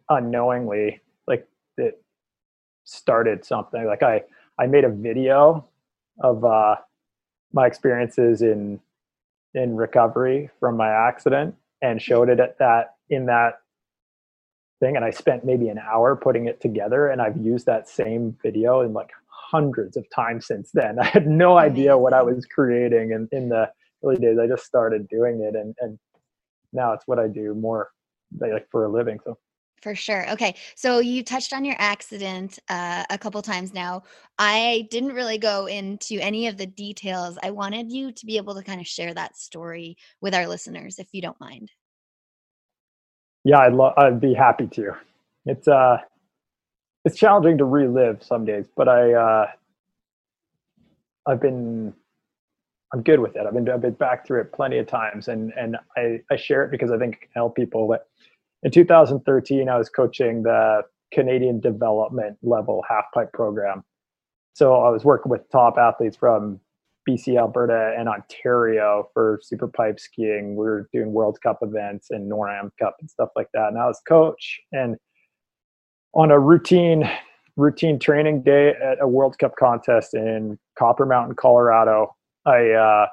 unknowingly 0.10 1.02
like 1.28 1.48
it 1.78 2.04
started 2.84 3.46
something 3.46 3.86
like 3.86 4.04
i 4.04 4.22
i 4.60 4.66
made 4.66 4.84
a 4.84 4.90
video 4.90 5.66
of 6.20 6.44
uh 6.44 6.76
my 7.54 7.66
experiences 7.66 8.42
in 8.42 8.80
in 9.54 9.76
recovery 9.76 10.50
from 10.60 10.78
my 10.78 10.90
accident 10.90 11.56
and 11.82 12.02
showed 12.02 12.30
it 12.30 12.40
at 12.40 12.58
that 12.60 12.96
in 13.10 13.26
that 13.26 13.60
thing 14.80 14.96
and 14.96 15.06
I 15.06 15.12
spent 15.12 15.46
maybe 15.46 15.70
an 15.70 15.78
hour 15.78 16.16
putting 16.16 16.48
it 16.48 16.62
together 16.62 17.08
and 17.08 17.22
I've 17.22 17.38
used 17.38 17.66
that 17.68 17.88
same 17.88 18.38
video 18.42 18.82
in 18.82 18.94
like 18.94 19.12
hundreds 19.28 19.98
of 19.98 20.10
times 20.10 20.48
since 20.48 20.72
then. 20.74 21.00
I 21.02 21.06
had 21.06 21.28
no 21.28 21.58
idea 21.58 21.98
what 21.98 22.14
I 22.14 22.22
was 22.22 22.46
creating 22.46 23.12
in, 23.12 23.28
in 23.32 23.50
the 23.50 23.70
early 24.04 24.18
days. 24.18 24.38
I 24.40 24.48
just 24.48 24.66
started 24.66 25.08
doing 25.08 25.42
it 25.42 25.56
and, 25.56 25.76
and 25.80 26.00
now 26.74 26.94
it's 26.94 27.08
what 27.08 27.20
I 27.20 27.28
do 27.28 27.54
more 27.54 27.92
like 28.40 28.68
for 28.72 28.86
a 28.86 28.90
living. 28.90 29.20
So 29.24 29.38
for 29.82 29.96
sure. 29.96 30.30
Okay. 30.32 30.56
So 30.76 31.00
you 31.00 31.24
touched 31.24 31.54
on 31.54 31.66
your 31.66 31.76
accident 31.80 32.60
uh, 32.70 33.04
a 33.10 33.18
couple 33.18 33.42
times 33.42 33.74
now. 33.74 34.04
I 34.38 34.88
didn't 34.92 35.14
really 35.14 35.38
go 35.38 35.66
into 35.66 36.20
any 36.20 36.48
of 36.48 36.58
the 36.58 36.68
details. 36.68 37.38
I 37.44 37.52
wanted 37.52 37.92
you 37.92 38.12
to 38.12 38.26
be 38.26 38.38
able 38.38 38.56
to 38.56 38.64
kind 38.64 38.80
of 38.80 38.88
share 38.88 39.14
that 39.14 39.38
story 39.38 39.98
with 40.22 40.34
our 40.34 40.48
listeners, 40.48 41.00
if 41.00 41.08
you 41.12 41.22
don't 41.22 41.40
mind. 41.40 41.72
Yeah, 43.44 43.60
I'd 43.60 43.74
love. 43.74 43.94
I'd 43.98 44.22
be 44.22 44.34
happy 44.34 44.68
to. 44.68 44.96
It's 45.46 45.68
uh, 45.68 45.98
it's 47.06 47.18
challenging 47.18 47.58
to 47.58 47.66
relive 47.66 48.24
some 48.24 48.46
days, 48.46 48.66
but 48.76 48.88
I 48.88 49.14
uh, 49.14 49.48
I've 51.26 51.42
been 51.42 51.94
I'm 52.94 53.02
good 53.02 53.20
with 53.20 53.36
it. 53.36 53.46
I've 53.48 53.54
been 53.54 53.70
I've 53.70 53.82
been 53.82 53.94
back 53.94 54.28
through 54.28 54.42
it 54.42 54.52
plenty 54.52 54.78
of 54.78 54.86
times, 54.86 55.28
and 55.28 55.52
and 55.58 55.78
I 55.98 56.22
I 56.30 56.36
share 56.36 56.64
it 56.64 56.72
because 56.72 56.92
I 56.92 56.98
think 56.98 57.16
it 57.16 57.22
can 57.22 57.30
help 57.34 57.56
people 57.56 57.88
that 57.90 58.06
in 58.63 58.72
2013, 58.72 59.70
I 59.70 59.77
was 59.77 59.89
coaching 59.89 60.44
the 60.44 60.82
Canadian 61.13 61.60
development 61.60 62.38
level 62.41 62.84
half 62.88 63.06
pipe 63.13 63.32
program. 63.34 63.84
So 64.53 64.75
I 64.75 64.89
was 64.89 65.03
working 65.03 65.30
with 65.30 65.50
top 65.51 65.77
athletes 65.77 66.18
from 66.18 66.60
BC, 67.08 67.38
Alberta, 67.38 67.96
and 67.98 68.08
Ontario 68.08 69.10
for 69.13 69.39
super 69.41 69.68
pipe 69.68 70.00
skiing. 70.00 70.56
We 70.56 70.65
were 70.65 70.89
doing 70.94 71.12
World 71.12 71.39
Cup 71.41 71.60
events 71.62 72.12
and 72.12 72.32
NORAM 72.32 72.72
Cup 72.80 72.96
and 73.00 73.10
stuff 73.10 73.30
like 73.36 73.48
that. 73.53 73.70
And 73.70 73.77
I 73.77 73.88
was 73.88 74.00
coach 74.08 74.60
and 74.72 74.98
on 76.13 76.32
a 76.32 76.39
routine 76.39 77.10
routine 77.58 78.00
training 78.00 78.44
day 78.44 78.70
at 78.70 78.98
a 79.01 79.08
World 79.08 79.38
Cup 79.39 79.56
contest 79.58 80.13
in 80.13 80.58
Copper 80.77 81.06
Mountain, 81.06 81.36
Colorado, 81.36 82.15
I 82.46 82.70
uh, 82.72 83.08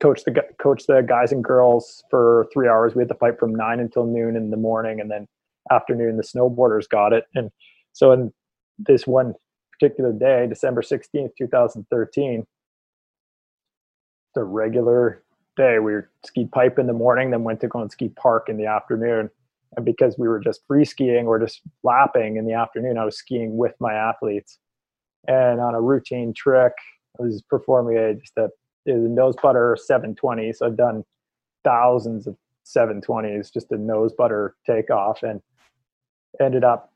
coach 0.00 0.24
the 0.24 0.42
coach 0.60 0.86
the 0.86 1.02
guys 1.02 1.32
and 1.32 1.42
girls 1.42 2.02
for 2.10 2.46
three 2.52 2.68
hours. 2.68 2.94
We 2.94 3.02
had 3.02 3.08
to 3.08 3.14
fight 3.14 3.38
from 3.38 3.54
nine 3.54 3.80
until 3.80 4.04
noon 4.06 4.36
in 4.36 4.50
the 4.50 4.56
morning, 4.56 5.00
and 5.00 5.10
then 5.10 5.26
afternoon 5.70 6.16
the 6.16 6.22
snowboarders 6.22 6.88
got 6.88 7.12
it. 7.12 7.24
And 7.34 7.50
so 7.92 8.12
in 8.12 8.32
this 8.78 9.06
one 9.06 9.34
particular 9.72 10.12
day, 10.12 10.46
December 10.48 10.82
sixteenth, 10.82 11.32
two 11.36 11.48
thousand 11.48 11.86
thirteen, 11.90 12.46
the 14.34 14.44
regular 14.44 15.22
day 15.56 15.78
we 15.80 15.94
skied 16.24 16.52
pipe 16.52 16.78
in 16.78 16.86
the 16.86 16.92
morning, 16.92 17.30
then 17.30 17.42
went 17.42 17.60
to 17.60 17.68
go 17.68 17.80
and 17.80 17.90
ski 17.90 18.08
park 18.10 18.48
in 18.48 18.56
the 18.56 18.66
afternoon. 18.66 19.28
And 19.76 19.84
because 19.84 20.16
we 20.16 20.28
were 20.28 20.40
just 20.40 20.62
free 20.66 20.84
skiing 20.84 21.26
or 21.26 21.38
just 21.38 21.60
lapping 21.82 22.36
in 22.36 22.46
the 22.46 22.54
afternoon, 22.54 22.96
I 22.96 23.04
was 23.04 23.18
skiing 23.18 23.56
with 23.56 23.74
my 23.80 23.92
athletes. 23.92 24.58
And 25.26 25.60
on 25.60 25.74
a 25.74 25.80
routine 25.80 26.32
trick, 26.32 26.72
I 27.18 27.24
was 27.24 27.42
performing 27.50 27.98
a, 27.98 28.14
just 28.14 28.32
a 28.38 28.48
is 28.88 29.04
a 29.04 29.08
nose 29.08 29.34
butter 29.42 29.76
720. 29.80 30.52
So 30.52 30.66
I've 30.66 30.76
done 30.76 31.04
thousands 31.64 32.26
of 32.26 32.36
720s, 32.66 33.52
just 33.52 33.70
a 33.70 33.76
nose 33.76 34.12
butter 34.12 34.56
takeoff, 34.66 35.22
and 35.22 35.40
ended 36.40 36.64
up 36.64 36.92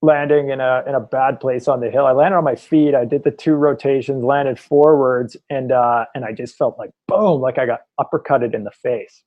landing 0.00 0.50
in 0.50 0.60
a 0.60 0.82
in 0.86 0.94
a 0.94 1.00
bad 1.00 1.40
place 1.40 1.68
on 1.68 1.80
the 1.80 1.90
hill. 1.90 2.06
I 2.06 2.12
landed 2.12 2.36
on 2.36 2.44
my 2.44 2.56
feet. 2.56 2.94
I 2.94 3.04
did 3.04 3.24
the 3.24 3.30
two 3.30 3.54
rotations, 3.54 4.24
landed 4.24 4.58
forwards, 4.58 5.36
and 5.48 5.72
uh, 5.72 6.06
and 6.14 6.24
I 6.24 6.32
just 6.32 6.56
felt 6.56 6.78
like 6.78 6.90
boom, 7.08 7.40
like 7.40 7.58
I 7.58 7.66
got 7.66 7.80
uppercutted 8.00 8.54
in 8.54 8.64
the 8.64 8.70
face. 8.70 9.22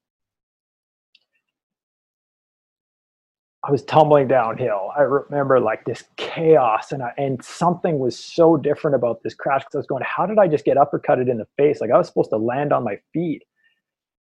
I 3.65 3.71
was 3.71 3.83
tumbling 3.83 4.27
downhill. 4.27 4.91
I 4.95 5.01
remember 5.01 5.59
like 5.59 5.85
this 5.85 6.03
chaos, 6.17 6.91
and 6.91 7.01
I, 7.01 7.13
and 7.17 7.43
something 7.43 7.97
was 7.97 8.17
so 8.17 8.57
different 8.57 8.95
about 8.95 9.23
this 9.23 9.33
crash 9.33 9.61
because 9.61 9.75
I 9.75 9.79
was 9.79 9.87
going, 9.87 10.03
"How 10.05 10.27
did 10.27 10.37
I 10.37 10.47
just 10.47 10.65
get 10.65 10.77
uppercutted 10.77 11.29
in 11.29 11.37
the 11.37 11.47
face? 11.57 11.81
Like 11.81 11.89
I 11.89 11.97
was 11.97 12.07
supposed 12.07 12.29
to 12.29 12.37
land 12.37 12.71
on 12.71 12.83
my 12.83 12.99
feet." 13.11 13.43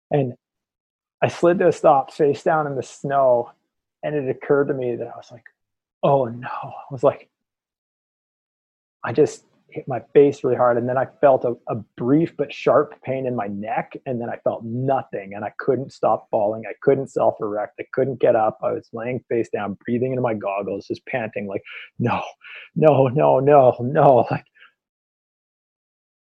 And 0.09 0.33
I 1.21 1.27
slid 1.27 1.59
to 1.59 1.67
a 1.67 1.71
stop, 1.71 2.11
face 2.11 2.41
down 2.43 2.65
in 2.65 2.75
the 2.75 2.83
snow, 2.83 3.51
and 4.03 4.15
it 4.15 4.27
occurred 4.29 4.67
to 4.69 4.73
me 4.73 4.95
that 4.95 5.07
I 5.07 5.15
was 5.15 5.31
like, 5.31 5.45
"Oh 6.01 6.25
no!" 6.25 6.47
I 6.49 6.91
was 6.91 7.03
like, 7.03 7.29
I 9.03 9.13
just 9.13 9.45
hit 9.69 9.87
my 9.87 9.99
face 10.13 10.43
really 10.43 10.55
hard 10.55 10.77
and 10.77 10.87
then 10.87 10.97
i 10.97 11.05
felt 11.21 11.43
a, 11.43 11.53
a, 11.67 11.75
brief 11.97 12.35
but 12.37 12.53
sharp 12.53 12.93
pain 13.03 13.25
in 13.25 13.35
my 13.35 13.47
neck 13.47 13.93
and 14.05 14.21
then 14.21 14.29
i 14.29 14.37
felt 14.37 14.63
nothing 14.63 15.33
and 15.33 15.43
i 15.43 15.51
couldn't 15.57 15.91
stop 15.91 16.27
falling. 16.29 16.63
I 16.69 16.73
couldn't 16.81 17.09
self-erect. 17.09 17.75
I 17.79 17.85
couldn't 17.93 18.19
get 18.19 18.35
up. 18.35 18.59
I 18.63 18.71
was 18.71 18.89
laying 18.93 19.23
face 19.29 19.49
down 19.49 19.77
breathing 19.85 20.11
into 20.11 20.21
my 20.21 20.33
goggles 20.33 20.87
just 20.87 21.05
panting 21.05 21.47
like 21.47 21.63
no 21.99 22.21
no 22.75 23.07
no 23.07 23.39
no 23.39 23.75
no 23.79 24.27
like 24.31 24.45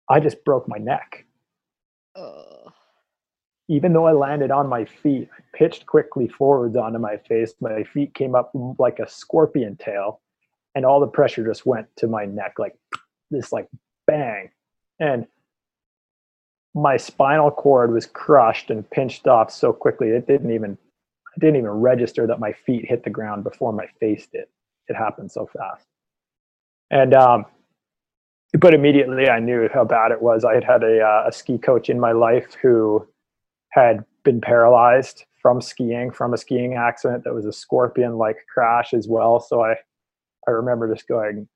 i 0.09 0.21
just 0.21 0.45
broke 0.45 0.69
my 0.69 0.79
neck. 0.79 1.25
Oh. 2.15 2.71
even 3.69 3.93
though 3.95 4.07
i 4.07 4.13
landed 4.13 4.51
on 4.51 4.69
my 4.69 4.85
feet 4.85 5.31
i 5.33 5.57
pitched 5.57 5.87
quickly 5.87 6.29
forwards 6.29 6.77
onto 6.77 6.99
my 6.99 7.17
face. 7.17 7.55
My 7.61 7.85
feet 7.85 8.15
came 8.15 8.35
up 8.35 8.53
like 8.79 8.99
a 8.99 9.09
scorpion 9.09 9.77
tail 9.77 10.21
and 10.75 10.85
all 10.85 11.01
the 11.01 11.07
pressure 11.07 11.47
just 11.47 11.67
went 11.67 11.87
to 11.97 12.07
my 12.07 12.25
neck 12.25 12.55
like 12.59 12.77
this 13.33 13.53
like 13.53 13.69
bang 14.07 14.51
and 15.01 15.27
my 16.75 16.97
spinal 16.97 17.51
cord 17.51 17.93
was 17.93 18.07
crushed 18.07 18.71
and 18.71 18.89
pinched 18.91 19.27
off 19.27 19.51
so 19.51 19.73
quickly 19.73 20.09
it 20.09 20.27
didn't 20.27 20.53
even 20.53 20.79
I 21.35 21.41
didn't 21.41 21.57
even 21.57 21.71
register 21.71 22.27
that 22.27 22.41
my 22.41 22.53
feet 22.53 22.87
hit 22.87 23.05
the 23.05 23.11
ground 23.11 23.45
before 23.45 23.73
my 23.73 23.87
face 24.01 24.27
did. 24.27 24.45
It 24.89 24.97
happened 24.97 25.33
so 25.33 25.47
fast. 25.47 25.87
And 26.91 27.15
um, 27.15 27.47
but 28.59 28.75
immediately 28.75 29.29
I 29.29 29.41
knew 29.41 29.69
how 29.73 29.85
bad 29.85 30.13
it 30.13 30.21
was. 30.21 30.45
I 30.45 30.55
had 30.55 30.65
had 30.65 30.83
a, 30.83 31.01
uh, 31.01 31.25
a 31.29 31.33
ski 31.33 31.57
coach 31.57 31.89
in 31.89 31.99
my 31.99 32.13
life 32.13 32.55
who 32.61 33.07
had 33.71 34.05
been 34.25 34.41
paralyzed 34.41 35.25
from 35.41 35.61
skiing 35.61 36.11
from 36.11 36.35
a 36.35 36.39
skiing 36.39 36.75
accident 36.75 37.25
that 37.25 37.35
was 37.35 37.47
a 37.47 37.53
scorpion 37.53 38.19
like 38.19 38.37
crash 38.53 38.93
as 38.93 39.09
well. 39.09 39.41
So 39.41 39.63
I 39.63 39.77
I 40.47 40.51
remember 40.51 40.93
just 40.93 41.09
going, 41.09 41.49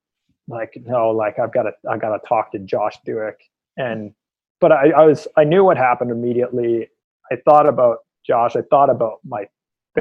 like 0.49 0.77
no 0.85 1.11
like 1.11 1.39
i've 1.39 1.53
got 1.53 1.65
to 1.65 1.73
i 1.91 1.97
got 1.97 2.17
to 2.17 2.29
talk 2.29 2.53
to 2.53 2.59
josh 2.61 2.97
dueck 3.07 3.35
and 3.77 4.13
but 4.61 4.73
I, 4.73 4.91
I 4.91 5.05
was 5.05 5.27
i 5.37 5.45
knew 5.45 5.65
what 5.65 5.77
happened 5.77 6.11
immediately. 6.11 6.89
I 7.31 7.37
thought 7.45 7.69
about 7.69 7.99
josh. 8.27 8.57
I 8.57 8.63
thought 8.63 8.91
about 8.91 9.19
my 9.25 9.47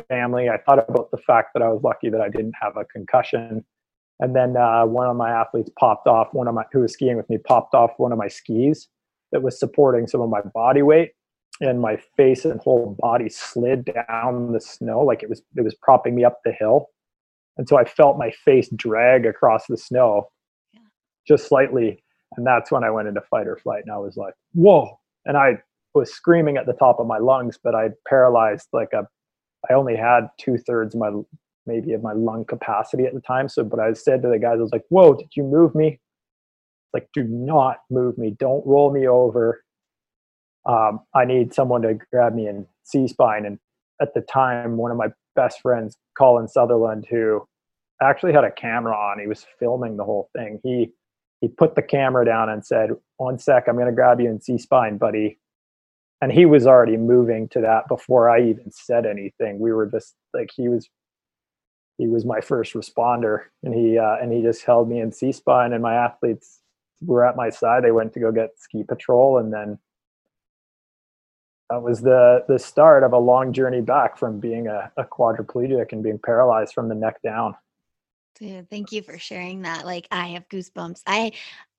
family. 0.09 0.49
I 0.49 0.57
thought 0.57 0.87
about 0.89 1.11
the 1.11 1.17
fact 1.17 1.49
that 1.53 1.63
i 1.63 1.69
was 1.69 1.81
lucky 1.83 2.09
that 2.09 2.21
i 2.21 2.29
didn't 2.29 2.53
have 2.61 2.77
a 2.77 2.85
concussion. 2.85 3.65
And 4.21 4.33
then 4.33 4.55
uh, 4.55 4.85
one 4.85 5.07
of 5.07 5.17
my 5.17 5.29
athletes 5.29 5.69
popped 5.77 6.07
off 6.07 6.29
one 6.33 6.47
of 6.47 6.53
my 6.53 6.63
who 6.71 6.79
was 6.79 6.93
skiing 6.93 7.17
with 7.17 7.29
me 7.29 7.37
popped 7.37 7.73
off 7.73 7.91
one 7.97 8.11
of 8.11 8.17
my 8.17 8.27
skis 8.27 8.87
that 9.31 9.41
was 9.41 9.59
supporting 9.59 10.07
some 10.07 10.21
of 10.21 10.29
my 10.29 10.41
body 10.53 10.81
weight. 10.81 11.11
And 11.61 11.79
my 11.79 11.97
face 12.17 12.43
and 12.43 12.59
whole 12.59 12.97
body 12.99 13.29
slid 13.29 13.85
down 13.85 14.51
the 14.51 14.59
snow 14.59 14.99
like 14.99 15.23
it 15.23 15.29
was 15.29 15.41
it 15.55 15.61
was 15.61 15.73
propping 15.75 16.13
me 16.15 16.25
up 16.25 16.39
the 16.45 16.51
hill. 16.51 16.87
And 17.57 17.67
so 17.67 17.77
i 17.77 17.85
felt 17.85 18.17
my 18.17 18.31
face 18.31 18.69
drag 18.75 19.25
across 19.25 19.65
the 19.67 19.77
snow 19.77 20.29
just 21.27 21.47
slightly. 21.47 22.03
And 22.37 22.45
that's 22.45 22.71
when 22.71 22.83
I 22.83 22.89
went 22.89 23.07
into 23.07 23.21
fight 23.21 23.47
or 23.47 23.57
flight. 23.57 23.83
And 23.85 23.93
I 23.93 23.97
was 23.97 24.17
like, 24.17 24.33
whoa. 24.53 24.99
And 25.25 25.37
I 25.37 25.59
was 25.93 26.13
screaming 26.13 26.57
at 26.57 26.65
the 26.65 26.73
top 26.73 26.99
of 26.99 27.07
my 27.07 27.17
lungs, 27.17 27.57
but 27.63 27.75
I 27.75 27.89
paralyzed 28.07 28.67
like 28.73 28.89
a, 28.93 29.07
I 29.69 29.73
only 29.73 29.95
had 29.95 30.27
two 30.39 30.57
thirds 30.57 30.93
of 30.93 31.01
my, 31.01 31.11
maybe 31.65 31.93
of 31.93 32.03
my 32.03 32.13
lung 32.13 32.45
capacity 32.45 33.05
at 33.05 33.13
the 33.13 33.21
time. 33.21 33.49
So, 33.49 33.63
but 33.63 33.79
I 33.79 33.93
said 33.93 34.21
to 34.21 34.27
the 34.27 34.37
guys, 34.37 34.57
I 34.59 34.63
was 34.63 34.71
like, 34.71 34.85
whoa, 34.89 35.15
did 35.15 35.29
you 35.35 35.43
move 35.43 35.73
me? 35.73 35.99
Like, 36.93 37.07
do 37.13 37.23
not 37.23 37.77
move 37.89 38.17
me. 38.17 38.35
Don't 38.39 38.65
roll 38.65 38.91
me 38.91 39.07
over. 39.07 39.63
Um, 40.65 41.01
I 41.13 41.25
need 41.25 41.53
someone 41.53 41.81
to 41.83 41.97
grab 42.11 42.33
me 42.33 42.47
and 42.47 42.65
C 42.83 43.07
spine. 43.07 43.45
And 43.45 43.59
at 44.01 44.13
the 44.13 44.21
time, 44.21 44.77
one 44.77 44.91
of 44.91 44.97
my 44.97 45.07
best 45.35 45.61
friends, 45.61 45.97
Colin 46.17 46.47
Sutherland, 46.47 47.05
who 47.09 47.45
actually 48.01 48.33
had 48.33 48.43
a 48.43 48.51
camera 48.51 48.95
on, 48.95 49.19
he 49.19 49.27
was 49.27 49.45
filming 49.59 49.97
the 49.97 50.03
whole 50.03 50.29
thing. 50.35 50.59
He 50.63 50.91
he 51.45 51.49
put 51.49 51.75
the 51.75 51.83
camera 51.83 52.25
down 52.25 52.49
and 52.49 52.65
said, 52.65 52.89
"One 53.17 53.37
sec, 53.37 53.67
I'm 53.67 53.75
going 53.75 53.85
to 53.85 53.93
grab 53.93 54.19
you 54.19 54.29
and 54.29 54.43
C 54.43 54.57
spine, 54.57 54.97
buddy." 54.97 55.37
And 56.19 56.31
he 56.31 56.47
was 56.47 56.65
already 56.65 56.97
moving 56.97 57.47
to 57.49 57.61
that 57.61 57.87
before 57.87 58.31
I 58.31 58.41
even 58.41 58.71
said 58.71 59.05
anything. 59.05 59.59
We 59.59 59.71
were 59.71 59.85
just 59.85 60.15
like 60.33 60.49
he 60.55 60.69
was 60.69 60.89
he 61.99 62.07
was 62.07 62.25
my 62.25 62.41
first 62.41 62.73
responder, 62.73 63.43
and 63.61 63.75
he 63.75 63.99
uh, 63.99 64.15
and 64.19 64.33
he 64.33 64.41
just 64.41 64.65
held 64.65 64.89
me 64.89 64.99
in 64.99 65.11
C 65.11 65.31
spine, 65.31 65.71
and 65.71 65.83
my 65.83 65.93
athletes 65.93 66.61
were 66.99 67.23
at 67.23 67.35
my 67.35 67.51
side. 67.51 67.83
They 67.83 67.91
went 67.91 68.13
to 68.13 68.19
go 68.19 68.31
get 68.31 68.57
ski 68.57 68.81
patrol, 68.81 69.37
and 69.37 69.53
then 69.53 69.77
that 71.69 71.83
was 71.83 72.01
the 72.01 72.43
the 72.47 72.57
start 72.57 73.03
of 73.03 73.13
a 73.13 73.19
long 73.19 73.53
journey 73.53 73.81
back 73.81 74.17
from 74.17 74.39
being 74.39 74.65
a, 74.65 74.91
a 74.97 75.03
quadriplegic 75.03 75.91
and 75.91 76.01
being 76.01 76.17
paralyzed 76.17 76.73
from 76.73 76.89
the 76.89 76.95
neck 76.95 77.21
down. 77.21 77.53
Dude, 78.39 78.69
thank 78.69 78.91
you 78.91 79.01
for 79.01 79.17
sharing 79.17 79.61
that. 79.61 79.85
Like 79.85 80.07
I 80.11 80.27
have 80.29 80.49
goosebumps. 80.49 81.01
I 81.07 81.31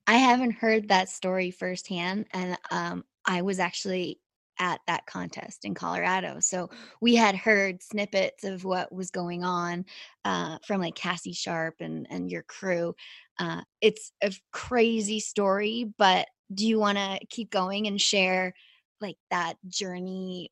I 0.06 0.14
haven't 0.14 0.52
heard 0.52 0.88
that 0.88 1.08
story 1.08 1.50
firsthand 1.50 2.26
and 2.32 2.58
um 2.70 3.04
I 3.24 3.42
was 3.42 3.58
actually 3.58 4.20
at 4.58 4.80
that 4.86 5.06
contest 5.06 5.64
in 5.64 5.74
Colorado. 5.74 6.40
So 6.40 6.70
we 7.00 7.14
had 7.14 7.34
heard 7.34 7.82
snippets 7.82 8.44
of 8.44 8.64
what 8.64 8.92
was 8.92 9.10
going 9.10 9.44
on 9.44 9.84
uh, 10.24 10.58
from 10.66 10.80
like 10.80 10.94
Cassie 10.94 11.32
Sharpe 11.32 11.80
and 11.80 12.06
and 12.10 12.30
your 12.30 12.42
crew. 12.42 12.94
Uh, 13.38 13.62
it's 13.80 14.12
a 14.22 14.32
crazy 14.52 15.20
story, 15.20 15.92
but 15.98 16.26
do 16.52 16.66
you 16.66 16.78
want 16.78 16.96
to 16.96 17.18
keep 17.28 17.50
going 17.50 17.86
and 17.86 18.00
share 18.00 18.54
like 19.00 19.18
that 19.30 19.56
journey 19.68 20.50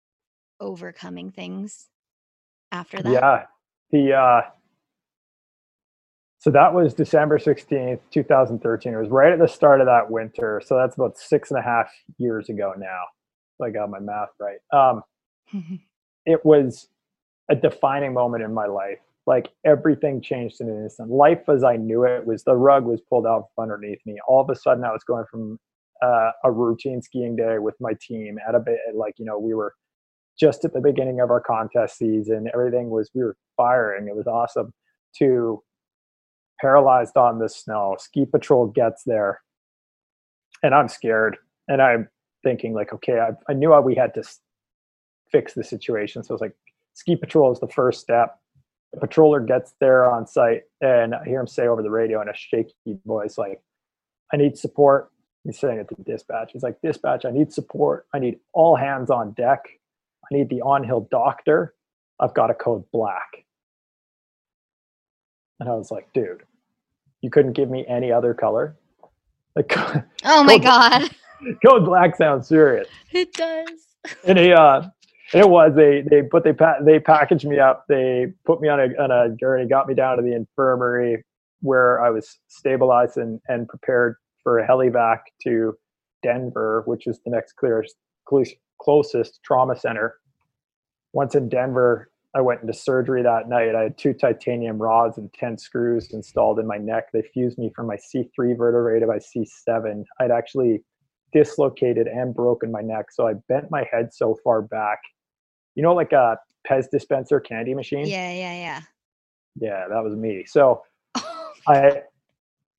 overcoming 0.60 1.30
things 1.30 1.88
after 2.72 3.02
that? 3.02 3.10
Yeah. 3.10 3.46
The 3.90 4.12
uh 4.12 4.40
so 6.44 6.50
that 6.50 6.74
was 6.74 6.92
December 6.92 7.38
16th, 7.38 8.00
2013. 8.10 8.92
It 8.92 8.96
was 8.98 9.08
right 9.08 9.32
at 9.32 9.38
the 9.38 9.48
start 9.48 9.80
of 9.80 9.86
that 9.86 10.10
winter. 10.10 10.60
So 10.62 10.76
that's 10.76 10.94
about 10.94 11.16
six 11.16 11.50
and 11.50 11.58
a 11.58 11.62
half 11.62 11.90
years 12.18 12.50
ago 12.50 12.74
now. 12.76 13.00
If 13.58 13.64
I 13.64 13.70
got 13.70 13.88
my 13.88 13.98
math 13.98 14.28
right. 14.38 14.58
Um 14.70 15.02
it 16.26 16.44
was 16.44 16.88
a 17.48 17.56
defining 17.56 18.12
moment 18.12 18.44
in 18.44 18.52
my 18.52 18.66
life. 18.66 18.98
Like 19.26 19.48
everything 19.64 20.20
changed 20.20 20.60
in 20.60 20.68
an 20.68 20.82
instant. 20.82 21.10
Life 21.10 21.48
as 21.48 21.64
I 21.64 21.76
knew 21.76 22.04
it 22.04 22.26
was 22.26 22.44
the 22.44 22.56
rug 22.56 22.84
was 22.84 23.00
pulled 23.00 23.26
out 23.26 23.46
from 23.54 23.62
underneath 23.62 24.00
me. 24.04 24.18
All 24.28 24.42
of 24.42 24.50
a 24.50 24.54
sudden 24.54 24.84
I 24.84 24.92
was 24.92 25.02
going 25.02 25.24
from 25.30 25.58
uh, 26.02 26.32
a 26.44 26.52
routine 26.52 27.00
skiing 27.00 27.36
day 27.36 27.58
with 27.58 27.76
my 27.80 27.92
team 28.02 28.36
at 28.46 28.54
a 28.54 28.60
bit 28.60 28.76
like 28.94 29.14
you 29.16 29.24
know 29.24 29.38
we 29.38 29.54
were 29.54 29.72
just 30.38 30.62
at 30.66 30.74
the 30.74 30.80
beginning 30.82 31.20
of 31.20 31.30
our 31.30 31.40
contest 31.40 31.96
season 31.96 32.50
everything 32.52 32.90
was 32.90 33.08
we 33.14 33.22
were 33.22 33.36
firing 33.56 34.08
it 34.08 34.16
was 34.16 34.26
awesome 34.26 34.74
to 35.16 35.62
paralyzed 36.60 37.16
on 37.16 37.38
the 37.38 37.48
snow 37.48 37.96
ski 37.98 38.24
patrol 38.24 38.66
gets 38.66 39.02
there 39.04 39.40
and 40.62 40.74
i'm 40.74 40.88
scared 40.88 41.36
and 41.68 41.82
i'm 41.82 42.08
thinking 42.42 42.74
like 42.74 42.92
okay 42.92 43.20
i, 43.20 43.30
I 43.48 43.54
knew 43.54 43.72
we 43.80 43.94
had 43.94 44.14
to 44.14 44.22
fix 45.30 45.54
the 45.54 45.64
situation 45.64 46.22
so 46.22 46.34
it's 46.34 46.40
like 46.40 46.56
ski 46.94 47.16
patrol 47.16 47.52
is 47.52 47.60
the 47.60 47.68
first 47.68 48.00
step 48.00 48.38
the 48.92 49.04
patroller 49.04 49.46
gets 49.46 49.74
there 49.80 50.10
on 50.10 50.26
site 50.26 50.62
and 50.80 51.14
i 51.14 51.24
hear 51.24 51.40
him 51.40 51.46
say 51.46 51.66
over 51.66 51.82
the 51.82 51.90
radio 51.90 52.20
in 52.22 52.28
a 52.28 52.34
shaky 52.34 52.98
voice 53.04 53.36
like 53.38 53.60
i 54.32 54.36
need 54.36 54.56
support 54.56 55.10
He's 55.44 55.58
saying 55.58 55.78
it 55.78 55.88
to 55.88 56.02
dispatch. 56.02 56.52
He's 56.52 56.62
like, 56.62 56.80
dispatch, 56.82 57.26
I 57.26 57.30
need 57.30 57.52
support. 57.52 58.06
I 58.14 58.18
need 58.18 58.38
all 58.54 58.76
hands 58.76 59.10
on 59.10 59.32
deck. 59.32 59.60
I 60.24 60.34
need 60.34 60.48
the 60.48 60.62
on 60.62 60.84
hill 60.84 61.06
doctor. 61.10 61.74
I've 62.18 62.32
got 62.32 62.50
a 62.50 62.54
code 62.54 62.84
black. 62.92 63.44
And 65.60 65.68
I 65.68 65.74
was 65.74 65.90
like, 65.90 66.12
dude, 66.12 66.42
you 67.20 67.30
couldn't 67.30 67.52
give 67.52 67.70
me 67.70 67.84
any 67.88 68.10
other 68.12 68.34
color? 68.34 68.76
Like, 69.56 69.72
oh 70.24 70.44
my 70.44 70.58
God. 70.58 71.10
Code 71.64 71.84
black 71.84 72.16
sounds 72.16 72.48
serious. 72.48 72.88
It 73.12 73.32
does. 73.32 73.68
And 74.24 74.38
he, 74.38 74.52
uh, 74.52 74.88
it 75.32 75.48
was 75.48 75.72
they 75.74 76.02
they 76.02 76.22
put 76.22 76.44
they 76.44 76.52
pa- 76.52 76.80
they 76.82 76.98
packaged 76.98 77.46
me 77.46 77.58
up. 77.58 77.86
They 77.88 78.32
put 78.44 78.60
me 78.60 78.68
on 78.68 78.80
a 78.80 79.02
on 79.02 79.10
a 79.10 79.30
gurney, 79.30 79.66
got 79.66 79.88
me 79.88 79.94
down 79.94 80.16
to 80.16 80.22
the 80.22 80.34
infirmary 80.34 81.24
where 81.60 82.02
I 82.02 82.10
was 82.10 82.38
stabilized 82.48 83.16
and 83.16 83.40
and 83.48 83.68
prepared 83.68 84.16
for 84.42 84.58
a 84.58 84.68
helivac 84.68 85.20
to 85.44 85.76
Denver, 86.22 86.82
which 86.86 87.06
is 87.06 87.20
the 87.24 87.30
next 87.30 87.54
clearest, 87.56 87.96
closest 88.80 89.40
trauma 89.42 89.76
center. 89.76 90.16
Once 91.12 91.34
in 91.34 91.48
Denver, 91.48 92.10
I 92.36 92.40
went 92.40 92.62
into 92.62 92.72
surgery 92.72 93.22
that 93.22 93.48
night. 93.48 93.74
I 93.76 93.84
had 93.84 93.98
two 93.98 94.12
titanium 94.12 94.78
rods 94.78 95.18
and 95.18 95.32
10 95.34 95.56
screws 95.56 96.12
installed 96.12 96.58
in 96.58 96.66
my 96.66 96.78
neck. 96.78 97.12
They 97.12 97.22
fused 97.22 97.58
me 97.58 97.70
from 97.74 97.86
my 97.86 97.96
C3 97.96 98.56
vertebrae 98.56 98.98
to 98.98 99.06
my 99.06 99.18
C7. 99.18 100.04
I'd 100.20 100.32
actually 100.32 100.82
dislocated 101.32 102.08
and 102.08 102.34
broken 102.34 102.72
my 102.72 102.80
neck. 102.80 103.06
So 103.12 103.28
I 103.28 103.34
bent 103.48 103.70
my 103.70 103.84
head 103.92 104.12
so 104.12 104.36
far 104.42 104.62
back. 104.62 104.98
You 105.76 105.84
know, 105.84 105.94
like 105.94 106.12
a 106.12 106.38
Pez 106.68 106.86
dispenser 106.90 107.38
candy 107.38 107.74
machine? 107.74 108.06
Yeah, 108.06 108.32
yeah, 108.32 108.54
yeah. 108.54 108.80
Yeah, 109.60 109.86
that 109.88 110.02
was 110.02 110.16
me. 110.16 110.44
So 110.46 110.82
I 111.68 112.02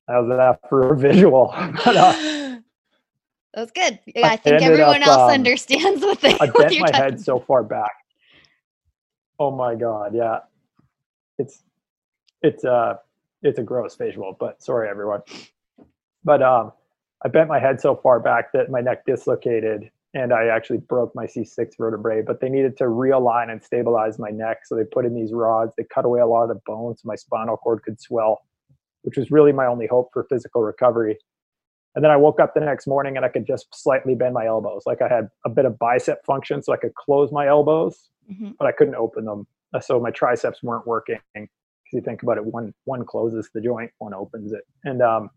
I 0.07 0.19
was 0.19 0.29
that 0.37 0.69
for 0.69 0.93
a 0.93 0.97
visual? 0.97 1.53
but, 1.85 1.95
uh, 1.95 2.59
That's 3.53 3.71
good. 3.71 3.99
I 4.21 4.35
think 4.35 4.61
everyone 4.61 5.01
up, 5.01 5.07
else 5.07 5.21
um, 5.21 5.29
understands 5.31 6.01
what 6.01 6.19
they. 6.19 6.37
I 6.39 6.45
bent 6.57 6.79
my 6.79 6.91
head 6.93 7.19
so 7.19 7.39
far 7.39 7.63
back. 7.63 7.91
Oh 9.39 9.51
my 9.51 9.75
god! 9.75 10.13
Yeah, 10.15 10.39
it's 11.37 11.63
it's 12.41 12.63
uh 12.65 12.95
it's 13.43 13.59
a 13.59 13.63
gross 13.63 13.95
visual, 13.95 14.35
but 14.39 14.61
sorry 14.63 14.89
everyone. 14.89 15.21
But 16.23 16.41
um, 16.41 16.71
I 17.23 17.29
bent 17.29 17.49
my 17.49 17.59
head 17.59 17.79
so 17.79 17.95
far 17.95 18.19
back 18.19 18.51
that 18.53 18.69
my 18.71 18.81
neck 18.81 19.05
dislocated, 19.05 19.91
and 20.13 20.33
I 20.33 20.47
actually 20.47 20.79
broke 20.79 21.13
my 21.15 21.25
C6 21.25 21.77
vertebrae. 21.77 22.23
But 22.23 22.39
they 22.39 22.49
needed 22.49 22.77
to 22.77 22.85
realign 22.85 23.51
and 23.51 23.63
stabilize 23.63 24.17
my 24.17 24.29
neck, 24.29 24.61
so 24.65 24.75
they 24.75 24.85
put 24.85 25.05
in 25.05 25.13
these 25.13 25.33
rods. 25.33 25.73
They 25.77 25.83
cut 25.83 26.05
away 26.05 26.21
a 26.21 26.27
lot 26.27 26.43
of 26.43 26.49
the 26.49 26.61
bones, 26.65 27.01
so 27.01 27.07
my 27.07 27.15
spinal 27.15 27.57
cord 27.57 27.83
could 27.83 28.01
swell 28.01 28.41
which 29.05 29.17
was 29.17 29.31
really 29.31 29.53
my 29.53 29.67
only 29.67 29.87
hope 29.87 30.09
for 30.11 30.23
physical 30.23 30.63
recovery. 30.63 31.17
And 31.93 32.03
then 32.03 32.11
I 32.11 32.17
woke 32.17 32.39
up 32.39 32.53
the 32.53 32.59
next 32.59 32.87
morning 32.87 33.15
and 33.15 33.25
I 33.25 33.29
could 33.29 33.47
just 33.47 33.67
slightly 33.71 34.15
bend 34.15 34.33
my 34.33 34.47
elbows. 34.47 34.83
Like 34.85 35.01
I 35.01 35.07
had 35.07 35.29
a 35.45 35.49
bit 35.49 35.65
of 35.65 35.79
bicep 35.79 36.25
function, 36.25 36.61
so 36.61 36.73
I 36.73 36.77
could 36.77 36.93
close 36.95 37.31
my 37.31 37.47
elbows, 37.47 38.09
mm-hmm. 38.31 38.51
but 38.57 38.67
I 38.67 38.71
couldn't 38.71 38.95
open 38.95 39.25
them. 39.25 39.47
Uh, 39.73 39.79
so 39.79 39.99
my 39.99 40.11
triceps 40.11 40.63
weren't 40.63 40.87
working. 40.87 41.19
Because 41.33 41.49
you 41.91 42.01
think 42.01 42.23
about 42.23 42.37
it, 42.37 42.45
one 42.45 42.73
one 42.85 43.05
closes 43.05 43.49
the 43.53 43.61
joint, 43.61 43.91
one 43.99 44.13
opens 44.13 44.53
it. 44.53 44.61
And 44.83 45.01
um, 45.01 45.29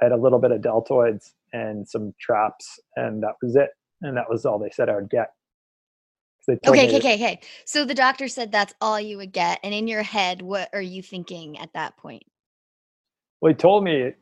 I 0.00 0.04
had 0.06 0.12
a 0.12 0.16
little 0.16 0.38
bit 0.38 0.50
of 0.50 0.60
deltoids 0.60 1.32
and 1.52 1.88
some 1.88 2.14
traps, 2.20 2.80
and 2.96 3.22
that 3.22 3.34
was 3.42 3.56
it. 3.56 3.70
And 4.02 4.16
that 4.16 4.28
was 4.28 4.44
all 4.44 4.58
they 4.58 4.70
said 4.70 4.88
I 4.88 4.96
would 4.96 5.10
get. 5.10 5.32
Okay, 6.48 6.60
okay, 6.68 6.96
okay, 6.98 7.14
okay. 7.14 7.40
So 7.64 7.84
the 7.84 7.94
doctor 7.94 8.28
said 8.28 8.52
that's 8.52 8.72
all 8.80 9.00
you 9.00 9.16
would 9.16 9.32
get. 9.32 9.58
And 9.64 9.74
in 9.74 9.88
your 9.88 10.04
head, 10.04 10.42
what 10.42 10.68
are 10.72 10.80
you 10.80 11.02
thinking 11.02 11.58
at 11.58 11.72
that 11.72 11.96
point? 11.96 12.22
Well, 13.40 13.52
he 13.52 13.56
told 13.56 13.82
me 13.82 14.12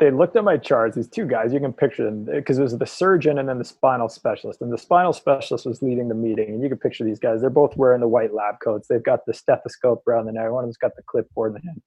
they 0.00 0.10
looked 0.10 0.34
at 0.34 0.44
my 0.44 0.56
charts. 0.56 0.96
These 0.96 1.08
two 1.08 1.26
guys, 1.26 1.52
you 1.52 1.60
can 1.60 1.74
picture 1.74 2.04
them 2.04 2.24
because 2.24 2.58
it 2.58 2.62
was 2.62 2.76
the 2.76 2.86
surgeon 2.86 3.38
and 3.38 3.48
then 3.48 3.58
the 3.58 3.64
spinal 3.64 4.08
specialist. 4.08 4.62
And 4.62 4.72
the 4.72 4.78
spinal 4.78 5.12
specialist 5.12 5.66
was 5.66 5.82
leading 5.82 6.08
the 6.08 6.14
meeting, 6.14 6.48
and 6.48 6.62
you 6.62 6.70
can 6.70 6.78
picture 6.78 7.04
these 7.04 7.18
guys. 7.18 7.42
They're 7.42 7.50
both 7.50 7.76
wearing 7.76 8.00
the 8.00 8.08
white 8.08 8.32
lab 8.32 8.56
coats. 8.64 8.88
They've 8.88 9.02
got 9.02 9.26
the 9.26 9.34
stethoscope 9.34 10.02
around 10.08 10.26
the 10.26 10.32
neck. 10.32 10.50
One 10.50 10.64
of 10.64 10.68
them's 10.68 10.78
got 10.78 10.96
the 10.96 11.02
clipboard 11.02 11.54
in 11.54 11.60
the 11.60 11.68
hand. 11.68 11.82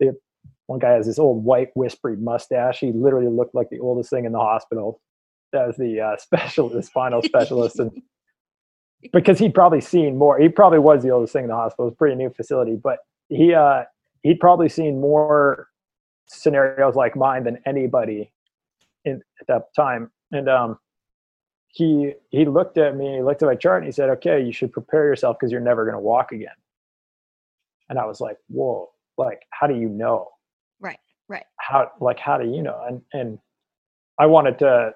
They, 0.00 0.10
one 0.66 0.80
guy 0.80 0.90
has 0.90 1.06
this 1.06 1.20
old 1.20 1.44
white 1.44 1.68
whispery 1.74 2.16
mustache. 2.16 2.80
He 2.80 2.90
literally 2.92 3.28
looked 3.28 3.54
like 3.54 3.70
the 3.70 3.78
oldest 3.78 4.10
thing 4.10 4.24
in 4.24 4.32
the 4.32 4.40
hospital. 4.40 5.00
That 5.52 5.68
was 5.68 5.76
the 5.76 6.00
uh, 6.00 6.16
special, 6.18 6.68
the 6.68 6.82
spinal 6.82 7.22
specialist, 7.22 7.78
and 7.78 7.92
because 9.12 9.38
he'd 9.38 9.54
probably 9.54 9.80
seen 9.80 10.18
more. 10.18 10.38
He 10.38 10.48
probably 10.48 10.80
was 10.80 11.04
the 11.04 11.10
oldest 11.10 11.32
thing 11.32 11.44
in 11.44 11.50
the 11.50 11.56
hospital. 11.56 11.86
It 11.86 11.90
was 11.90 11.94
a 11.94 11.96
pretty 11.96 12.16
new 12.16 12.30
facility, 12.30 12.74
but 12.74 12.98
he 13.28 13.54
uh, 13.54 13.84
he'd 14.22 14.40
probably 14.40 14.68
seen 14.68 15.00
more 15.00 15.68
scenarios 16.26 16.94
like 16.94 17.16
mine 17.16 17.44
than 17.44 17.58
anybody 17.66 18.32
in, 19.04 19.22
at 19.40 19.46
that 19.48 19.74
time. 19.74 20.10
And 20.30 20.48
um, 20.48 20.78
he 21.68 22.14
he 22.30 22.44
looked 22.44 22.78
at 22.78 22.96
me, 22.96 23.16
he 23.16 23.22
looked 23.22 23.42
at 23.42 23.46
my 23.46 23.54
chart, 23.54 23.82
and 23.82 23.86
he 23.86 23.92
said, 23.92 24.10
"Okay, 24.10 24.42
you 24.42 24.52
should 24.52 24.72
prepare 24.72 25.04
yourself 25.04 25.36
because 25.38 25.50
you're 25.52 25.60
never 25.60 25.84
going 25.84 25.96
to 25.96 26.00
walk 26.00 26.32
again." 26.32 26.48
And 27.88 27.98
I 27.98 28.06
was 28.06 28.20
like, 28.20 28.36
"Whoa! 28.48 28.90
Like, 29.18 29.42
how 29.50 29.66
do 29.66 29.74
you 29.74 29.88
know?" 29.88 30.28
Right, 30.80 30.98
right. 31.28 31.44
How 31.58 31.90
like 32.00 32.18
how 32.18 32.38
do 32.38 32.48
you 32.48 32.62
know? 32.62 32.82
And 32.86 33.02
and 33.12 33.38
I 34.18 34.26
wanted 34.26 34.58
to. 34.60 34.94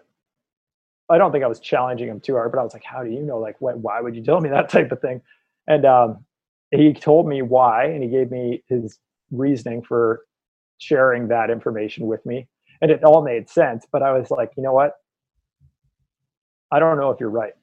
I 1.09 1.19
don't 1.19 1.31
think 1.31 1.45
I 1.45 1.47
was 1.47 1.61
challenging 1.61 2.09
him 2.09 2.19
too 2.19 2.35
hard, 2.35 2.51
but 2.51 2.59
I 2.61 2.65
was 2.65 2.73
like, 2.73 2.85
"How 2.85 3.03
do 3.03 3.11
you 3.11 3.23
know? 3.23 3.39
Like, 3.39 3.61
what? 3.61 3.79
Why 3.79 4.01
would 4.01 4.17
you 4.17 4.23
tell 4.23 4.41
me 4.41 4.49
that 4.51 4.69
type 4.71 4.93
of 4.93 5.01
thing?" 5.01 5.23
And 5.67 5.85
um, 5.85 6.25
he 6.71 6.93
told 6.93 7.27
me 7.27 7.43
why, 7.43 7.85
and 7.85 8.03
he 8.03 8.09
gave 8.09 8.31
me 8.31 8.63
his 8.69 8.99
reasoning 9.31 9.83
for 9.83 10.23
sharing 10.79 11.29
that 11.29 11.51
information 11.51 12.07
with 12.07 12.25
me. 12.27 12.49
And 12.81 12.91
it 12.91 13.05
all 13.05 13.23
made 13.23 13.49
sense. 13.49 13.87
But 13.91 14.03
I 14.03 14.13
was 14.13 14.31
like, 14.31 14.53
you 14.57 14.63
know 14.63 14.73
what? 14.73 14.93
I 16.71 16.79
don't 16.79 16.99
know 16.99 17.11
if 17.11 17.21
you're 17.21 17.31
right. 17.31 17.55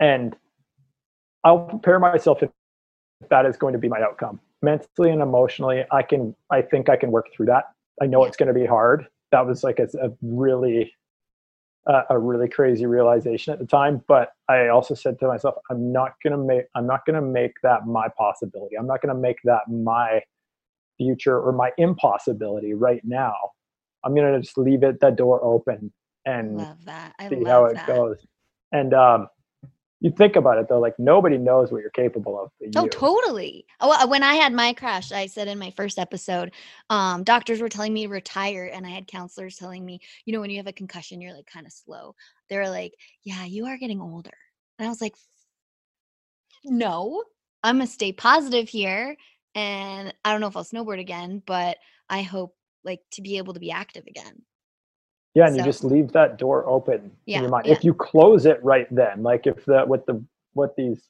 And 0.00 0.36
I'll 1.44 1.60
prepare 1.66 1.98
myself 1.98 2.42
if 2.42 2.50
that 3.30 3.46
is 3.46 3.56
going 3.56 3.72
to 3.72 3.78
be 3.78 3.88
my 3.88 4.00
outcome. 4.02 4.40
Mentally 4.60 5.10
and 5.10 5.22
emotionally, 5.22 5.84
I 5.90 6.02
can 6.02 6.34
I 6.50 6.62
think 6.62 6.88
I 6.88 6.96
can 6.96 7.10
work 7.10 7.26
through 7.34 7.46
that. 7.46 7.64
I 8.00 8.06
know 8.06 8.24
it's 8.24 8.36
going 8.36 8.52
to 8.52 8.58
be 8.58 8.66
hard. 8.66 9.06
That 9.32 9.46
was 9.46 9.64
like 9.64 9.78
a, 9.78 9.88
a 10.00 10.10
really 10.22 10.92
uh, 11.86 12.02
a 12.10 12.18
really 12.18 12.48
crazy 12.48 12.86
realization 12.86 13.52
at 13.52 13.58
the 13.58 13.66
time 13.66 14.02
but 14.06 14.32
i 14.48 14.68
also 14.68 14.94
said 14.94 15.18
to 15.18 15.26
myself 15.26 15.56
i'm 15.70 15.92
not 15.92 16.12
going 16.22 16.30
to 16.30 16.38
make 16.38 16.64
i'm 16.76 16.86
not 16.86 17.04
going 17.04 17.14
to 17.14 17.26
make 17.26 17.54
that 17.62 17.86
my 17.86 18.06
possibility 18.16 18.76
i'm 18.76 18.86
not 18.86 19.02
going 19.02 19.12
to 19.12 19.20
make 19.20 19.38
that 19.44 19.62
my 19.68 20.20
future 20.96 21.38
or 21.40 21.52
my 21.52 21.70
impossibility 21.78 22.74
right 22.74 23.00
now. 23.04 23.34
I'm 24.04 24.14
gonna 24.14 24.40
just 24.40 24.58
leave 24.58 24.82
it 24.82 25.00
the 25.00 25.10
door 25.10 25.42
open 25.44 25.92
and 26.26 26.66
see 27.28 27.44
how 27.44 27.66
it 27.66 27.74
that. 27.74 27.86
goes. 27.86 28.16
And 28.72 28.94
um, 28.94 29.28
you 30.00 30.10
think 30.10 30.36
about 30.36 30.58
it 30.58 30.68
though, 30.68 30.80
like 30.80 30.94
nobody 30.98 31.38
knows 31.38 31.70
what 31.70 31.80
you're 31.80 31.90
capable 31.90 32.40
of. 32.40 32.50
Oh, 32.74 32.88
totally. 32.88 33.66
Oh, 33.80 33.92
uh, 33.92 34.06
when 34.06 34.22
I 34.22 34.34
had 34.34 34.52
my 34.52 34.72
crash, 34.72 35.12
I 35.12 35.26
said 35.26 35.46
in 35.46 35.58
my 35.58 35.70
first 35.70 35.98
episode, 35.98 36.52
um, 36.90 37.22
doctors 37.22 37.60
were 37.60 37.68
telling 37.68 37.92
me 37.92 38.04
to 38.06 38.08
retire, 38.08 38.70
and 38.72 38.86
I 38.86 38.90
had 38.90 39.06
counselors 39.06 39.56
telling 39.56 39.84
me, 39.84 40.00
you 40.24 40.32
know, 40.32 40.40
when 40.40 40.50
you 40.50 40.56
have 40.56 40.66
a 40.66 40.72
concussion, 40.72 41.20
you're 41.20 41.34
like 41.34 41.46
kind 41.46 41.66
of 41.66 41.72
slow. 41.72 42.14
They 42.48 42.56
were 42.56 42.68
like, 42.68 42.94
"Yeah, 43.22 43.44
you 43.44 43.66
are 43.66 43.76
getting 43.78 44.00
older," 44.00 44.36
and 44.78 44.86
I 44.86 44.88
was 44.88 45.00
like, 45.00 45.14
"No, 46.64 47.22
I'm 47.62 47.76
gonna 47.76 47.86
stay 47.86 48.12
positive 48.12 48.68
here." 48.68 49.16
And 49.54 50.14
I 50.24 50.32
don't 50.32 50.40
know 50.40 50.46
if 50.46 50.56
I'll 50.56 50.64
snowboard 50.64 51.00
again, 51.00 51.42
but 51.46 51.78
I 52.08 52.22
hope 52.22 52.54
like 52.84 53.00
to 53.12 53.22
be 53.22 53.38
able 53.38 53.54
to 53.54 53.60
be 53.60 53.70
active 53.70 54.04
again. 54.06 54.42
Yeah, 55.34 55.46
and 55.46 55.54
so, 55.54 55.60
you 55.60 55.64
just 55.64 55.84
leave 55.84 56.12
that 56.12 56.38
door 56.38 56.66
open 56.66 57.10
yeah, 57.26 57.38
in 57.38 57.42
your 57.44 57.50
mind. 57.50 57.66
Yeah. 57.66 57.72
If 57.72 57.84
you 57.84 57.94
close 57.94 58.44
it 58.44 58.62
right 58.62 58.86
then, 58.90 59.22
like 59.22 59.46
if 59.46 59.64
the 59.64 59.84
what 59.86 60.06
the 60.06 60.22
what 60.52 60.74
these 60.76 61.08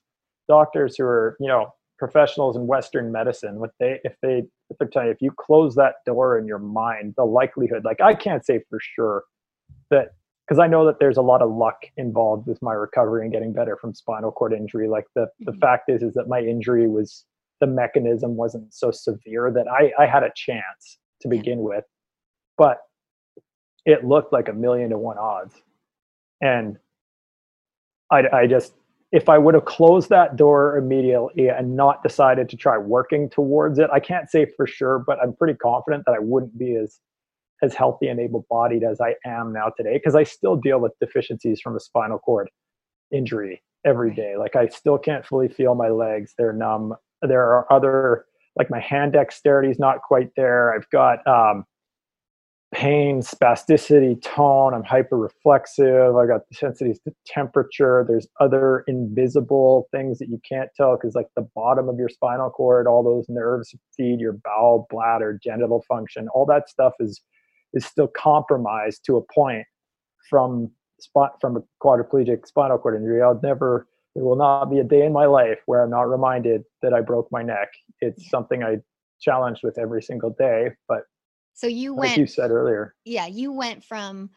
doctors 0.48 0.96
who 0.96 1.04
are 1.04 1.36
you 1.40 1.48
know 1.48 1.74
professionals 1.98 2.56
in 2.56 2.66
Western 2.66 3.10
medicine, 3.10 3.58
what 3.58 3.70
they 3.80 4.00
if 4.04 4.14
they 4.22 4.44
if 4.70 4.78
they're 4.78 4.88
telling 4.88 5.08
you 5.08 5.12
if 5.12 5.22
you 5.22 5.32
close 5.32 5.74
that 5.74 5.96
door 6.06 6.38
in 6.38 6.46
your 6.46 6.58
mind, 6.58 7.14
the 7.16 7.24
likelihood, 7.24 7.84
like 7.84 8.00
I 8.00 8.14
can't 8.14 8.44
say 8.44 8.60
for 8.70 8.78
sure 8.80 9.24
that 9.90 10.14
because 10.46 10.58
I 10.58 10.66
know 10.66 10.84
that 10.86 10.98
there's 10.98 11.16
a 11.16 11.22
lot 11.22 11.42
of 11.42 11.50
luck 11.50 11.84
involved 11.96 12.46
with 12.46 12.60
my 12.62 12.74
recovery 12.74 13.22
and 13.22 13.32
getting 13.32 13.52
better 13.52 13.76
from 13.76 13.94
spinal 13.94 14.30
cord 14.30 14.52
injury. 14.52 14.88
Like 14.88 15.06
the 15.14 15.22
mm-hmm. 15.22 15.50
the 15.50 15.56
fact 15.58 15.88
is 15.88 16.02
is 16.02 16.14
that 16.14 16.28
my 16.28 16.40
injury 16.40 16.88
was 16.88 17.24
the 17.62 17.66
mechanism 17.68 18.36
wasn't 18.36 18.74
so 18.74 18.90
severe 18.90 19.52
that 19.52 19.66
I 19.68 19.92
I 20.02 20.06
had 20.06 20.24
a 20.24 20.32
chance 20.34 20.98
to 21.20 21.28
begin 21.28 21.60
with, 21.60 21.84
but 22.58 22.78
it 23.86 24.04
looked 24.04 24.32
like 24.32 24.48
a 24.48 24.52
million 24.52 24.90
to 24.90 24.98
one 24.98 25.16
odds. 25.16 25.54
And 26.40 26.76
I, 28.10 28.24
I 28.32 28.46
just, 28.48 28.74
if 29.12 29.28
I 29.28 29.38
would 29.38 29.54
have 29.54 29.64
closed 29.64 30.08
that 30.08 30.34
door 30.36 30.76
immediately 30.76 31.48
and 31.48 31.76
not 31.76 32.02
decided 32.02 32.48
to 32.48 32.56
try 32.56 32.76
working 32.76 33.30
towards 33.30 33.78
it, 33.78 33.88
I 33.92 34.00
can't 34.00 34.28
say 34.28 34.46
for 34.56 34.66
sure, 34.66 35.04
but 35.06 35.18
I'm 35.22 35.34
pretty 35.36 35.56
confident 35.56 36.02
that 36.06 36.16
I 36.16 36.20
wouldn't 36.20 36.58
be 36.58 36.76
as 36.76 36.98
as 37.62 37.76
healthy 37.76 38.08
and 38.08 38.18
able-bodied 38.18 38.82
as 38.82 39.00
I 39.00 39.14
am 39.24 39.52
now 39.52 39.70
today 39.76 39.94
because 39.94 40.16
I 40.16 40.24
still 40.24 40.56
deal 40.56 40.80
with 40.80 40.98
deficiencies 40.98 41.60
from 41.60 41.76
a 41.76 41.80
spinal 41.80 42.18
cord 42.18 42.50
injury 43.12 43.62
every 43.86 44.12
day. 44.12 44.36
Like 44.36 44.56
I 44.56 44.66
still 44.66 44.98
can't 44.98 45.24
fully 45.24 45.48
feel 45.48 45.76
my 45.76 45.88
legs; 45.88 46.34
they're 46.36 46.52
numb. 46.52 46.94
There 47.22 47.42
are 47.42 47.72
other 47.72 48.26
like 48.56 48.70
my 48.70 48.80
hand 48.80 49.14
dexterity 49.14 49.70
is 49.70 49.78
not 49.78 50.02
quite 50.02 50.30
there. 50.36 50.74
I've 50.74 50.88
got 50.90 51.26
um, 51.26 51.64
pain, 52.72 53.20
spasticity, 53.20 54.20
tone. 54.22 54.74
I'm 54.74 54.82
hyper 54.82 55.16
reflexive. 55.16 56.16
I 56.16 56.26
got 56.26 56.42
sensitivities 56.54 57.02
to 57.04 57.14
temperature. 57.26 58.04
There's 58.08 58.26
other 58.40 58.84
invisible 58.86 59.88
things 59.92 60.18
that 60.18 60.28
you 60.28 60.40
can't 60.46 60.70
tell 60.76 60.96
because, 60.96 61.14
like, 61.14 61.28
the 61.36 61.46
bottom 61.54 61.88
of 61.88 61.98
your 61.98 62.08
spinal 62.08 62.50
cord, 62.50 62.86
all 62.86 63.02
those 63.02 63.26
nerves 63.28 63.74
feed 63.96 64.20
your 64.20 64.38
bowel, 64.44 64.86
bladder, 64.90 65.38
genital 65.42 65.84
function. 65.88 66.28
All 66.34 66.46
that 66.46 66.68
stuff 66.68 66.94
is 66.98 67.20
is 67.74 67.86
still 67.86 68.08
compromised 68.08 69.02
to 69.06 69.16
a 69.16 69.22
point 69.34 69.64
from 70.28 70.70
spot 71.00 71.32
from 71.40 71.56
a 71.56 71.60
quadriplegic 71.82 72.46
spinal 72.46 72.78
cord 72.78 72.96
injury. 72.96 73.22
I'll 73.22 73.40
never. 73.42 73.86
There 74.14 74.24
will 74.24 74.36
not 74.36 74.66
be 74.66 74.78
a 74.78 74.84
day 74.84 75.06
in 75.06 75.12
my 75.12 75.26
life 75.26 75.58
where 75.66 75.82
I'm 75.82 75.90
not 75.90 76.02
reminded 76.02 76.64
that 76.82 76.92
I 76.92 77.00
broke 77.00 77.30
my 77.32 77.42
neck. 77.42 77.68
It's 78.00 78.28
something 78.28 78.62
I 78.62 78.78
challenged 79.20 79.62
with 79.62 79.78
every 79.78 80.02
single 80.02 80.30
day, 80.30 80.70
but 80.88 81.04
so 81.54 81.66
you 81.66 81.94
went, 81.94 82.00
like 82.00 82.08
went 82.10 82.18
you 82.18 82.26
said 82.26 82.50
earlier. 82.50 82.94
Yeah, 83.04 83.26
you 83.26 83.52
went 83.52 83.84
from 83.84 84.30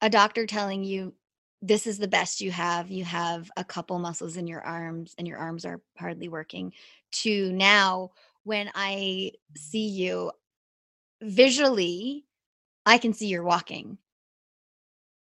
a 0.00 0.10
doctor 0.10 0.46
telling 0.46 0.84
you 0.84 1.14
this 1.62 1.86
is 1.86 1.98
the 1.98 2.08
best 2.08 2.40
you 2.40 2.50
have, 2.50 2.90
you 2.90 3.04
have 3.04 3.50
a 3.56 3.64
couple 3.64 3.98
muscles 3.98 4.36
in 4.36 4.46
your 4.46 4.60
arms 4.60 5.14
and 5.18 5.26
your 5.26 5.38
arms 5.38 5.64
are 5.64 5.80
hardly 5.98 6.28
working 6.28 6.72
to 7.12 7.52
now 7.52 8.10
when 8.44 8.70
I 8.74 9.32
see 9.56 9.88
you 9.88 10.32
visually 11.22 12.24
I 12.84 12.98
can 12.98 13.12
see 13.12 13.26
you're 13.26 13.42
walking 13.42 13.98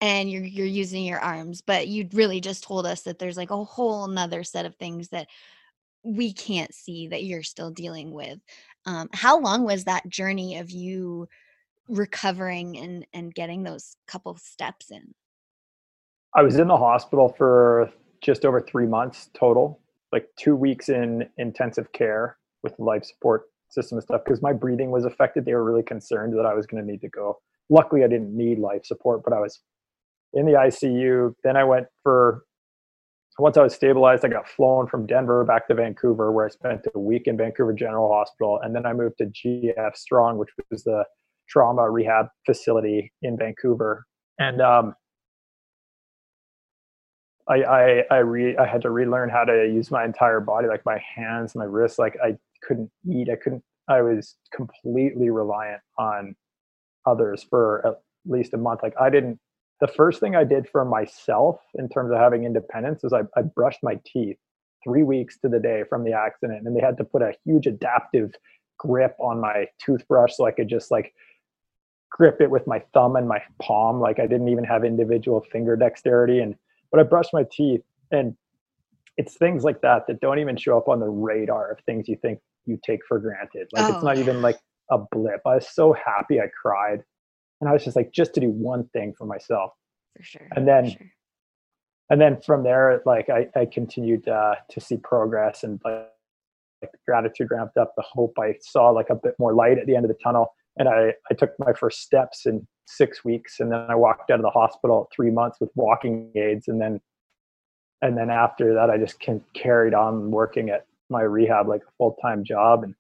and 0.06 0.30
you're 0.30 0.44
you're 0.44 0.68
using 0.68 1.04
your 1.04 1.20
arms 1.20 1.62
but 1.62 1.88
you 1.88 2.08
really 2.14 2.40
just 2.40 2.64
told 2.64 2.86
us 2.86 3.02
that 3.02 3.18
there's 3.18 3.38
like 3.38 3.50
a 3.50 3.64
whole 3.64 4.08
nother 4.08 4.44
set 4.44 4.66
of 4.66 4.76
things 4.76 5.10
that 5.10 5.28
we 6.06 6.32
can't 6.32 6.74
see 6.74 7.08
that 7.08 7.24
you're 7.24 7.44
still 7.44 7.72
dealing 7.72 8.12
with. 8.12 8.40
Um, 8.86 9.10
how 9.12 9.40
long 9.40 9.64
was 9.64 9.86
that 9.86 10.08
journey 10.08 10.58
of 10.58 10.70
you 10.70 11.28
recovering 11.88 12.78
and 12.78 13.06
and 13.14 13.34
getting 13.34 13.64
those 13.64 13.98
couple 14.08 14.38
steps 14.38 14.92
in? 14.92 15.14
I 16.36 16.44
was 16.44 16.58
in 16.58 16.68
the 16.68 16.78
hospital 16.78 17.34
for 17.36 17.92
just 18.22 18.46
over 18.46 18.62
three 18.62 18.86
months 18.86 19.30
total 19.34 19.80
like 20.12 20.30
two 20.38 20.56
weeks 20.56 20.90
in 20.90 21.28
intensive 21.38 21.92
care 21.92 22.38
with 22.62 22.78
life 22.80 23.04
support 23.04 23.50
system 23.70 23.98
and 23.98 24.04
stuff 24.04 24.22
because 24.24 24.42
my 24.42 24.54
breathing 24.54 24.92
was 24.92 25.06
affected. 25.06 25.44
They 25.44 25.54
were 25.56 25.64
really 25.64 25.84
concerned 25.84 26.38
that 26.38 26.46
i 26.46 26.54
was 26.54 26.68
going 26.68 26.86
to 26.86 26.90
need 26.90 27.02
to 27.02 27.10
go. 27.10 27.40
Luckily 27.70 28.04
i 28.04 28.08
didn't 28.08 28.36
need 28.36 28.60
life 28.60 28.86
support 28.86 29.24
but 29.24 29.34
i 29.34 29.40
was 29.40 29.62
in 30.36 30.46
the 30.46 30.54
icu 30.54 31.34
then 31.44 31.58
i 31.58 31.64
went 31.64 31.88
for 32.04 32.44
once 33.38 33.58
I 33.58 33.64
was 33.64 33.74
stabilized, 33.74 34.24
I 34.24 34.30
got 34.30 34.48
flown 34.48 34.88
from 34.88 35.06
Denver 35.06 35.44
back 35.44 35.68
to 35.68 35.76
Vancouver, 35.76 36.32
where 36.32 36.46
I 36.46 36.50
spent 36.50 36.88
a 36.94 37.00
week 37.00 37.24
in 37.26 37.38
Vancouver 37.38 37.74
General 37.74 38.10
Hospital, 38.12 38.60
and 38.64 38.74
then 38.74 38.86
I 38.86 38.94
moved 38.94 39.18
to 39.18 39.26
GF 39.26 39.96
Strong, 39.96 40.38
which 40.38 40.50
was 40.72 40.84
the 40.84 41.04
trauma 41.50 41.90
rehab 41.90 42.28
facility 42.46 43.12
in 43.22 43.38
Vancouver. 43.38 44.06
And 44.40 44.62
um, 44.62 44.96
I 47.50 47.64
I 47.64 48.04
I, 48.10 48.18
re- 48.20 48.58
I 48.58 48.66
had 48.66 48.82
to 48.84 48.90
relearn 48.90 49.30
how 49.30 49.44
to 49.44 49.68
use 49.68 49.92
my 49.92 50.06
entire 50.06 50.40
body, 50.40 50.68
like 50.68 50.86
my 50.86 51.02
hands, 51.16 51.56
my 51.56 51.66
wrists. 51.66 52.00
Like 52.00 52.18
I 52.24 52.38
couldn't 52.64 52.90
eat. 53.10 53.30
I 53.30 53.36
couldn't. 53.36 53.64
I 53.90 54.02
was 54.02 54.36
completely 54.54 55.30
reliant 55.30 55.82
on 56.00 56.36
others 57.06 57.46
for 57.50 57.86
at 57.86 58.02
least 58.26 58.54
a 58.54 58.58
month. 58.58 58.80
Like 58.82 58.96
I 59.00 59.10
didn't 59.10 59.40
the 59.82 59.88
first 59.88 60.20
thing 60.20 60.36
I 60.36 60.44
did 60.44 60.68
for 60.70 60.86
myself 60.86 61.60
in 61.76 61.90
terms 61.90 62.12
of 62.12 62.18
having 62.18 62.46
independence 62.46 63.04
is 63.04 63.14
I, 63.14 63.22
I 63.38 63.42
brushed 63.42 63.80
my 63.84 64.00
teeth 64.06 64.38
three 64.84 65.04
weeks 65.04 65.38
to 65.40 65.50
the 65.50 65.60
day 65.60 65.84
from 65.90 66.04
the 66.04 66.14
accident, 66.14 66.66
and 66.66 66.76
they 66.76 66.82
had 66.82 66.98
to 66.98 67.04
put 67.04 67.22
a 67.22 67.34
huge 67.44 67.68
adaptive 67.68 68.34
grip 68.78 69.16
on 69.20 69.40
my 69.42 69.68
toothbrush 69.84 70.34
so 70.36 70.46
I 70.46 70.52
could 70.52 70.70
just 70.70 70.92
like 70.92 71.14
grip 72.10 72.40
it 72.40 72.50
with 72.50 72.68
my 72.68 72.82
thumb 72.94 73.16
and 73.16 73.28
my 73.28 73.42
palm. 73.62 74.00
Like 74.00 74.20
I 74.20 74.28
didn't 74.28 74.48
even 74.48 74.64
have 74.64 74.86
individual 74.86 75.42
finger 75.52 75.76
dexterity. 75.76 76.40
And 76.40 76.56
but 76.92 77.00
I 77.00 77.04
brushed 77.04 77.34
my 77.34 77.46
teeth, 77.52 77.82
and 78.12 78.36
it's 79.18 79.36
things 79.36 79.64
like 79.64 79.82
that 79.82 80.08
that 80.08 80.22
don't 80.22 80.40
even 80.40 80.56
show 80.56 80.78
up 80.78 80.88
on 80.88 81.00
the 81.00 81.10
radar 81.10 81.72
of 81.72 81.80
things 81.86 82.08
you 82.08 82.18
think 82.22 82.40
you 82.66 82.80
take 82.86 83.02
for 83.08 83.20
granted. 83.20 83.68
Like 83.74 83.92
oh. 83.92 83.96
it's 83.96 84.04
not 84.04 84.18
even 84.18 84.42
like 84.42 84.60
a 84.90 85.00
blip. 85.12 85.42
I 85.46 85.56
was 85.56 85.68
so 85.74 85.94
happy 85.94 86.40
I 86.40 86.48
cried 86.62 87.04
and 87.62 87.70
I 87.70 87.74
was 87.74 87.84
just 87.84 87.96
like, 87.96 88.12
just 88.12 88.34
to 88.36 88.40
do 88.40 88.50
one 88.50 88.88
thing 88.90 89.14
for 89.18 89.26
myself. 89.26 89.72
For 90.18 90.24
sure. 90.24 90.48
And 90.56 90.68
then, 90.68 90.92
sure. 90.92 91.08
and 92.10 92.22
then 92.22 92.42
from 92.42 92.64
there, 92.64 93.02
like 93.06 93.30
I, 93.30 93.48
I 93.56 93.66
continued 93.66 94.28
uh, 94.28 94.56
to 94.70 94.80
see 94.80 94.98
progress 94.98 95.64
and 95.64 95.80
like, 95.84 96.08
like 96.82 96.92
gratitude 97.08 97.48
ramped 97.52 97.78
up. 97.78 97.94
The 97.96 98.04
hope 98.04 98.34
I 98.40 98.56
saw 98.62 98.90
like 98.90 99.10
a 99.10 99.16
bit 99.16 99.36
more 99.40 99.54
light 99.54 99.78
at 99.78 99.88
the 99.88 99.96
end 99.96 100.06
of 100.06 100.10
the 100.10 100.18
tunnel. 100.24 100.54
And 100.78 100.90
I, 100.90 101.14
I 101.32 101.34
took 101.34 101.52
my 101.58 101.72
first 101.72 102.02
steps 102.02 102.46
in 102.46 102.68
six 102.86 103.24
weeks, 103.24 103.62
and 103.62 103.72
then 103.72 103.86
I 103.90 103.96
walked 103.96 104.30
out 104.30 104.40
of 104.40 104.44
the 104.44 104.50
hospital 104.50 105.10
three 105.16 105.32
months 105.32 105.58
with 105.62 105.70
walking 105.74 106.32
aids, 106.36 106.68
and 106.68 106.82
then, 106.82 107.00
and 108.02 108.18
then 108.18 108.30
after 108.30 108.74
that, 108.74 108.90
I 108.90 108.98
just 108.98 109.20
can, 109.22 109.42
carried 109.54 109.94
on 109.94 110.32
working 110.32 110.70
at 110.70 110.86
my 111.10 111.22
rehab 111.22 111.70
like 111.70 111.82
a 111.82 111.92
full 111.98 112.18
time 112.22 112.44
job. 112.44 112.84
And 112.84 112.94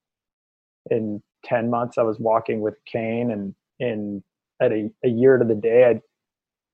in 0.90 1.22
ten 1.44 1.70
months, 1.70 1.98
I 1.98 2.04
was 2.04 2.18
walking 2.18 2.62
with 2.62 2.76
cane, 2.86 3.30
and 3.30 3.54
in 3.80 4.24
at 4.62 4.72
a, 4.72 4.90
a 5.04 5.10
year 5.10 5.38
to 5.38 5.46
the 5.46 5.56
day, 5.56 5.86
I 5.86 6.02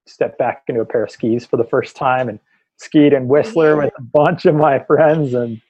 stepped 0.08 0.38
back 0.38 0.64
into 0.68 0.82
a 0.82 0.86
pair 0.86 1.04
of 1.04 1.12
skis 1.12 1.46
for 1.46 1.58
the 1.58 1.64
first 1.64 1.96
time 1.96 2.30
and 2.30 2.40
skied 2.78 3.14
in 3.14 3.28
Whistler 3.28 3.78
with 3.78 3.94
a 3.98 4.02
bunch 4.02 4.46
of 4.46 4.56
my 4.56 4.80
friends, 4.80 5.34
and 5.34 5.62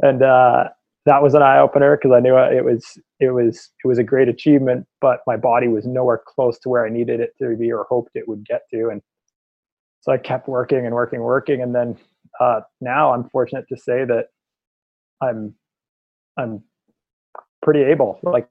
and 0.00 0.22
uh, 0.22 0.68
that 1.06 1.22
was 1.22 1.34
an 1.34 1.42
eye 1.42 1.58
opener 1.58 1.96
because 1.96 2.12
I 2.12 2.20
knew 2.20 2.36
it 2.36 2.64
was 2.64 2.98
it 3.20 3.30
was 3.30 3.70
it 3.84 3.88
was 3.88 3.98
a 3.98 4.04
great 4.04 4.28
achievement, 4.28 4.86
but 5.00 5.20
my 5.26 5.36
body 5.36 5.68
was 5.68 5.86
nowhere 5.86 6.20
close 6.26 6.58
to 6.60 6.68
where 6.68 6.86
I 6.86 6.90
needed 6.90 7.20
it 7.20 7.34
to 7.40 7.56
be 7.56 7.72
or 7.72 7.86
hoped 7.88 8.12
it 8.14 8.28
would 8.28 8.46
get 8.46 8.62
to, 8.72 8.88
and 8.88 9.02
so 10.00 10.12
I 10.12 10.18
kept 10.18 10.48
working 10.48 10.84
and 10.84 10.94
working, 10.94 11.20
working, 11.20 11.62
and 11.62 11.74
then 11.74 11.96
uh, 12.40 12.60
now 12.80 13.12
I'm 13.12 13.28
fortunate 13.30 13.66
to 13.68 13.76
say 13.76 14.04
that 14.04 14.28
I'm 15.20 15.54
I'm 16.36 16.62
pretty 17.62 17.82
able. 17.82 18.18
Like 18.22 18.48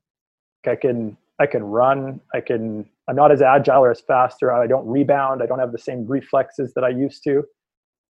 I 0.65 0.75
can 0.75 1.17
I 1.39 1.45
can 1.45 1.63
run. 1.63 2.21
I 2.33 2.41
can. 2.41 2.89
I'm 3.07 3.15
not 3.15 3.31
as 3.31 3.41
agile 3.41 3.83
or 3.83 3.91
as 3.91 4.01
fast, 4.01 4.41
or 4.41 4.51
I 4.51 4.67
don't 4.67 4.87
rebound. 4.87 5.43
I 5.43 5.45
don't 5.45 5.59
have 5.59 5.71
the 5.71 5.77
same 5.77 6.05
reflexes 6.07 6.73
that 6.73 6.83
I 6.83 6.89
used 6.89 7.23
to. 7.25 7.43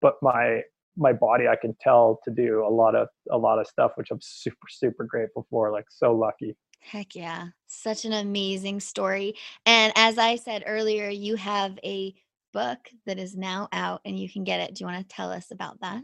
But 0.00 0.14
my 0.22 0.62
my 0.96 1.12
body, 1.12 1.48
I 1.48 1.57
can 1.57 1.74
tell 1.81 2.20
to 2.24 2.31
do 2.31 2.64
a 2.66 2.68
lot 2.68 2.94
of 2.94 3.09
a 3.31 3.38
lot 3.38 3.59
of 3.59 3.66
stuff, 3.66 3.92
which 3.96 4.11
I'm 4.11 4.20
super 4.20 4.68
super 4.68 5.05
grateful 5.05 5.46
for. 5.50 5.70
Like 5.72 5.87
so 5.88 6.14
lucky. 6.14 6.57
Heck 6.81 7.14
yeah. 7.14 7.48
Such 7.68 8.05
an 8.05 8.12
amazing 8.12 8.81
story. 8.81 9.35
And 9.64 9.92
as 9.96 10.18
I 10.18 10.37
said 10.37 10.64
earlier, 10.66 11.09
you 11.09 11.37
have 11.37 11.78
a 11.85 12.14
book 12.52 12.78
that 13.07 13.18
is 13.18 13.37
now 13.37 13.68
out 13.72 14.00
and 14.05 14.18
you 14.18 14.28
can 14.28 14.44
get 14.44 14.61
it. 14.61 14.74
Do 14.74 14.83
you 14.83 14.90
want 14.90 15.09
to 15.09 15.14
tell 15.14 15.31
us 15.31 15.52
about 15.52 15.81
that? 15.81 16.02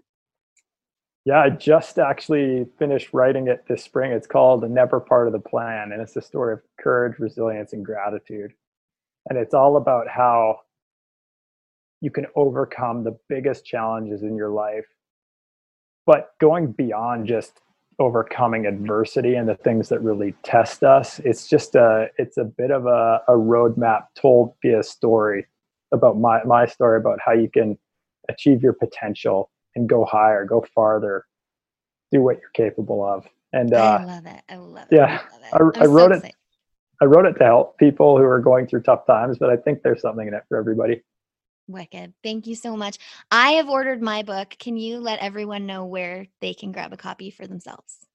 Yeah, 1.24 1.40
I 1.40 1.50
just 1.50 1.98
actually 1.98 2.66
finished 2.78 3.10
writing 3.12 3.48
it 3.48 3.64
this 3.68 3.84
spring. 3.84 4.12
It's 4.12 4.26
called 4.26 4.62
The 4.62 4.68
Never 4.68 4.98
Part 4.98 5.26
of 5.26 5.34
the 5.34 5.40
Plan, 5.40 5.92
and 5.92 6.00
it's 6.00 6.16
a 6.16 6.22
story 6.22 6.54
of 6.54 6.60
courage, 6.80 7.18
resilience, 7.18 7.74
and 7.74 7.84
gratitude. 7.84 8.54
And 9.28 9.38
it's 9.38 9.54
all 9.54 9.76
about 9.76 10.08
how 10.08 10.60
you 12.00 12.10
can 12.10 12.26
overcome 12.36 13.04
the 13.04 13.18
biggest 13.28 13.64
challenges 13.64 14.22
in 14.22 14.36
your 14.36 14.50
life, 14.50 14.86
but 16.06 16.32
going 16.40 16.72
beyond 16.72 17.26
just 17.26 17.60
overcoming 17.98 18.66
adversity 18.66 19.34
and 19.34 19.48
the 19.48 19.56
things 19.56 19.88
that 19.88 20.00
really 20.00 20.34
test 20.44 20.84
us. 20.84 21.18
It's 21.20 21.48
just 21.48 21.74
a 21.74 22.08
it's 22.16 22.36
a 22.36 22.44
bit 22.44 22.70
of 22.70 22.86
a, 22.86 23.20
a 23.28 23.32
roadmap 23.32 24.04
told 24.14 24.54
via 24.62 24.82
story 24.82 25.46
about 25.92 26.18
my 26.18 26.42
my 26.44 26.66
story 26.66 26.98
about 26.98 27.18
how 27.24 27.32
you 27.32 27.50
can 27.50 27.76
achieve 28.28 28.62
your 28.62 28.74
potential 28.74 29.50
and 29.74 29.88
go 29.88 30.04
higher, 30.04 30.44
go 30.44 30.64
farther, 30.74 31.26
do 32.12 32.20
what 32.22 32.38
you're 32.40 32.50
capable 32.50 33.04
of. 33.04 33.26
And 33.52 33.74
uh, 33.74 33.98
I 34.00 34.04
love 34.04 34.26
it. 34.26 34.42
I 34.48 34.56
love 34.56 34.86
it. 34.90 34.94
Yeah, 34.94 35.20
I, 35.52 35.56
I, 35.56 35.82
I 35.82 35.86
wrote 35.86 36.12
so 36.12 36.26
it. 36.26 36.34
I 37.00 37.04
wrote 37.04 37.26
it 37.26 37.34
to 37.34 37.44
help 37.44 37.78
people 37.78 38.18
who 38.18 38.24
are 38.24 38.40
going 38.40 38.66
through 38.66 38.82
tough 38.82 39.06
times, 39.06 39.38
but 39.38 39.50
I 39.50 39.56
think 39.56 39.82
there's 39.82 40.00
something 40.00 40.26
in 40.26 40.34
it 40.34 40.42
for 40.48 40.58
everybody. 40.58 41.02
Wicked. 41.68 42.14
Thank 42.24 42.46
you 42.46 42.54
so 42.54 42.76
much. 42.76 42.98
I 43.30 43.52
have 43.52 43.68
ordered 43.68 44.02
my 44.02 44.22
book. 44.22 44.56
Can 44.58 44.76
you 44.76 44.98
let 44.98 45.20
everyone 45.20 45.66
know 45.66 45.84
where 45.84 46.26
they 46.40 46.54
can 46.54 46.72
grab 46.72 46.92
a 46.92 46.96
copy 46.96 47.30
for 47.30 47.46
themselves? 47.46 48.06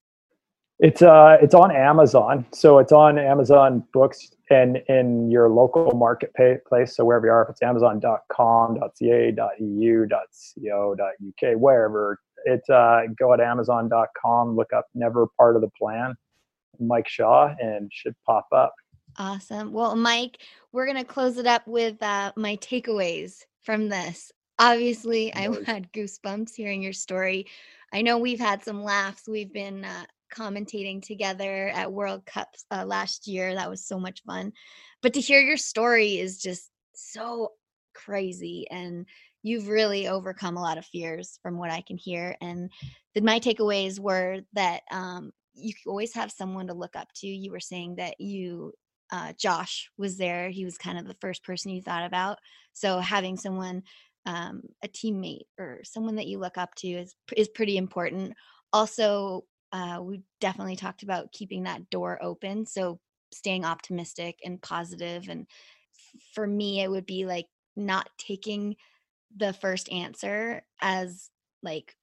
It's 0.79 1.01
uh 1.03 1.37
it's 1.41 1.53
on 1.53 1.71
Amazon. 1.71 2.45
So 2.51 2.79
it's 2.79 2.91
on 2.91 3.19
Amazon 3.19 3.83
books 3.93 4.31
and 4.49 4.77
in 4.89 5.29
your 5.29 5.47
local 5.49 5.91
marketplace. 5.95 6.95
So 6.95 7.05
wherever 7.05 7.27
you 7.27 7.31
are, 7.31 7.43
if 7.43 7.49
it's 7.51 7.61
amazon.com, 7.61 8.79
.ca, 8.99 9.35
.eu, 9.59 10.07
.co, 10.09 10.95
.uk, 10.99 11.57
wherever, 11.57 12.19
it's 12.45 12.69
uh 12.69 13.03
go 13.17 13.33
at 13.33 13.39
amazon.com, 13.39 14.55
look 14.55 14.73
up 14.73 14.87
never 14.95 15.27
part 15.37 15.55
of 15.55 15.61
the 15.61 15.69
plan, 15.77 16.15
Mike 16.79 17.07
Shaw, 17.07 17.53
and 17.59 17.89
should 17.93 18.15
pop 18.25 18.47
up. 18.51 18.73
Awesome. 19.17 19.73
Well, 19.73 19.95
Mike, 19.95 20.39
we're 20.71 20.85
going 20.85 20.97
to 20.97 21.03
close 21.03 21.37
it 21.37 21.45
up 21.45 21.67
with 21.67 22.01
uh, 22.01 22.31
my 22.35 22.57
takeaways 22.57 23.43
from 23.61 23.89
this. 23.89 24.31
Obviously, 24.59 25.33
I 25.33 25.49
had 25.65 25.91
goosebumps 25.93 26.55
hearing 26.55 26.81
your 26.81 26.93
story. 26.93 27.47
I 27.93 28.01
know 28.01 28.17
we've 28.17 28.39
had 28.39 28.63
some 28.63 28.83
laughs. 28.83 29.23
We've 29.27 29.53
been 29.53 29.85
uh, 29.85 30.05
commentating 30.33 31.01
together 31.01 31.69
at 31.69 31.91
World 31.91 32.25
Cups 32.25 32.65
uh, 32.71 32.85
last 32.85 33.27
year. 33.27 33.53
That 33.53 33.69
was 33.69 33.85
so 33.85 33.99
much 33.99 34.23
fun. 34.23 34.53
But 35.01 35.13
to 35.13 35.21
hear 35.21 35.41
your 35.41 35.57
story 35.57 36.17
is 36.17 36.41
just 36.41 36.71
so 36.95 37.51
crazy. 37.93 38.65
And 38.71 39.05
you've 39.43 39.67
really 39.67 40.07
overcome 40.07 40.57
a 40.57 40.61
lot 40.61 40.77
of 40.77 40.85
fears 40.85 41.37
from 41.43 41.57
what 41.57 41.69
I 41.69 41.81
can 41.81 41.97
hear. 41.97 42.35
And 42.41 42.71
my 43.21 43.39
takeaways 43.39 43.99
were 43.99 44.39
that 44.53 44.81
um, 44.91 45.31
you 45.53 45.73
always 45.87 46.13
have 46.13 46.31
someone 46.31 46.67
to 46.67 46.73
look 46.73 46.95
up 46.95 47.07
to. 47.15 47.27
You 47.27 47.51
were 47.51 47.59
saying 47.59 47.95
that 47.95 48.19
you 48.19 48.73
uh, 49.11 49.33
Josh 49.37 49.89
was 49.97 50.17
there. 50.17 50.49
He 50.49 50.65
was 50.65 50.77
kind 50.77 50.97
of 50.97 51.07
the 51.07 51.17
first 51.21 51.43
person 51.43 51.71
you 51.71 51.81
thought 51.81 52.05
about. 52.05 52.39
So 52.73 52.99
having 52.99 53.37
someone, 53.37 53.83
um, 54.25 54.63
a 54.83 54.87
teammate 54.87 55.43
or 55.59 55.81
someone 55.83 56.15
that 56.15 56.27
you 56.27 56.39
look 56.39 56.57
up 56.57 56.73
to 56.75 56.87
is 56.87 57.15
is 57.35 57.47
pretty 57.49 57.77
important. 57.77 58.33
Also, 58.71 59.43
uh, 59.71 59.99
we 60.01 60.21
definitely 60.39 60.75
talked 60.75 61.03
about 61.03 61.31
keeping 61.31 61.63
that 61.63 61.89
door 61.89 62.17
open. 62.21 62.65
So 62.65 62.99
staying 63.33 63.65
optimistic 63.65 64.39
and 64.43 64.61
positive. 64.61 65.27
And 65.29 65.47
for 66.33 66.47
me, 66.47 66.81
it 66.81 66.89
would 66.89 67.05
be 67.05 67.25
like 67.25 67.47
not 67.75 68.09
taking 68.17 68.75
the 69.35 69.53
first 69.53 69.91
answer 69.91 70.63
as 70.81 71.29
like 71.61 71.95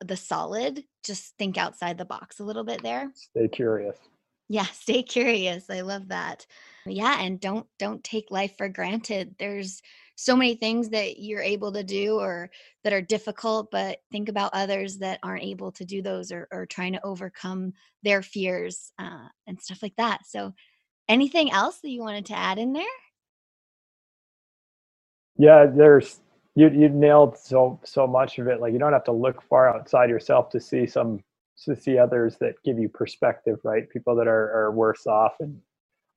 the 0.00 0.16
solid. 0.16 0.84
Just 1.04 1.36
think 1.38 1.58
outside 1.58 1.98
the 1.98 2.04
box 2.04 2.40
a 2.40 2.44
little 2.44 2.64
bit 2.64 2.82
there. 2.82 3.10
Stay 3.14 3.48
curious 3.48 3.96
yeah 4.48 4.64
stay 4.72 5.02
curious 5.02 5.68
i 5.70 5.80
love 5.80 6.08
that 6.08 6.46
yeah 6.86 7.20
and 7.20 7.40
don't 7.40 7.66
don't 7.78 8.02
take 8.04 8.30
life 8.30 8.56
for 8.56 8.68
granted 8.68 9.34
there's 9.38 9.82
so 10.18 10.34
many 10.34 10.54
things 10.54 10.88
that 10.90 11.18
you're 11.18 11.42
able 11.42 11.72
to 11.72 11.84
do 11.84 12.18
or 12.18 12.50
that 12.84 12.92
are 12.92 13.02
difficult 13.02 13.70
but 13.70 13.98
think 14.10 14.28
about 14.28 14.50
others 14.54 14.98
that 14.98 15.18
aren't 15.22 15.42
able 15.42 15.70
to 15.70 15.84
do 15.84 16.00
those 16.00 16.32
or, 16.32 16.48
or 16.50 16.64
trying 16.64 16.94
to 16.94 17.04
overcome 17.04 17.72
their 18.02 18.22
fears 18.22 18.92
uh, 18.98 19.28
and 19.46 19.60
stuff 19.60 19.82
like 19.82 19.94
that 19.96 20.20
so 20.26 20.54
anything 21.08 21.50
else 21.50 21.80
that 21.80 21.90
you 21.90 22.00
wanted 22.00 22.24
to 22.24 22.38
add 22.38 22.58
in 22.58 22.72
there 22.72 22.84
yeah 25.36 25.66
there's 25.66 26.20
you 26.56 26.68
you 26.70 26.88
nailed 26.88 27.38
so 27.38 27.78
so 27.84 28.06
much 28.06 28.38
of 28.38 28.48
it 28.48 28.60
like 28.60 28.72
you 28.72 28.78
don't 28.78 28.92
have 28.92 29.04
to 29.04 29.12
look 29.12 29.42
far 29.42 29.68
outside 29.68 30.10
yourself 30.10 30.50
to 30.50 30.60
see 30.60 30.86
some 30.86 31.22
to 31.64 31.76
see 31.76 31.98
others 31.98 32.36
that 32.38 32.54
give 32.64 32.78
you 32.78 32.88
perspective, 32.88 33.58
right? 33.64 33.88
People 33.88 34.14
that 34.16 34.28
are, 34.28 34.52
are 34.52 34.72
worse 34.72 35.06
off. 35.06 35.32
And 35.40 35.58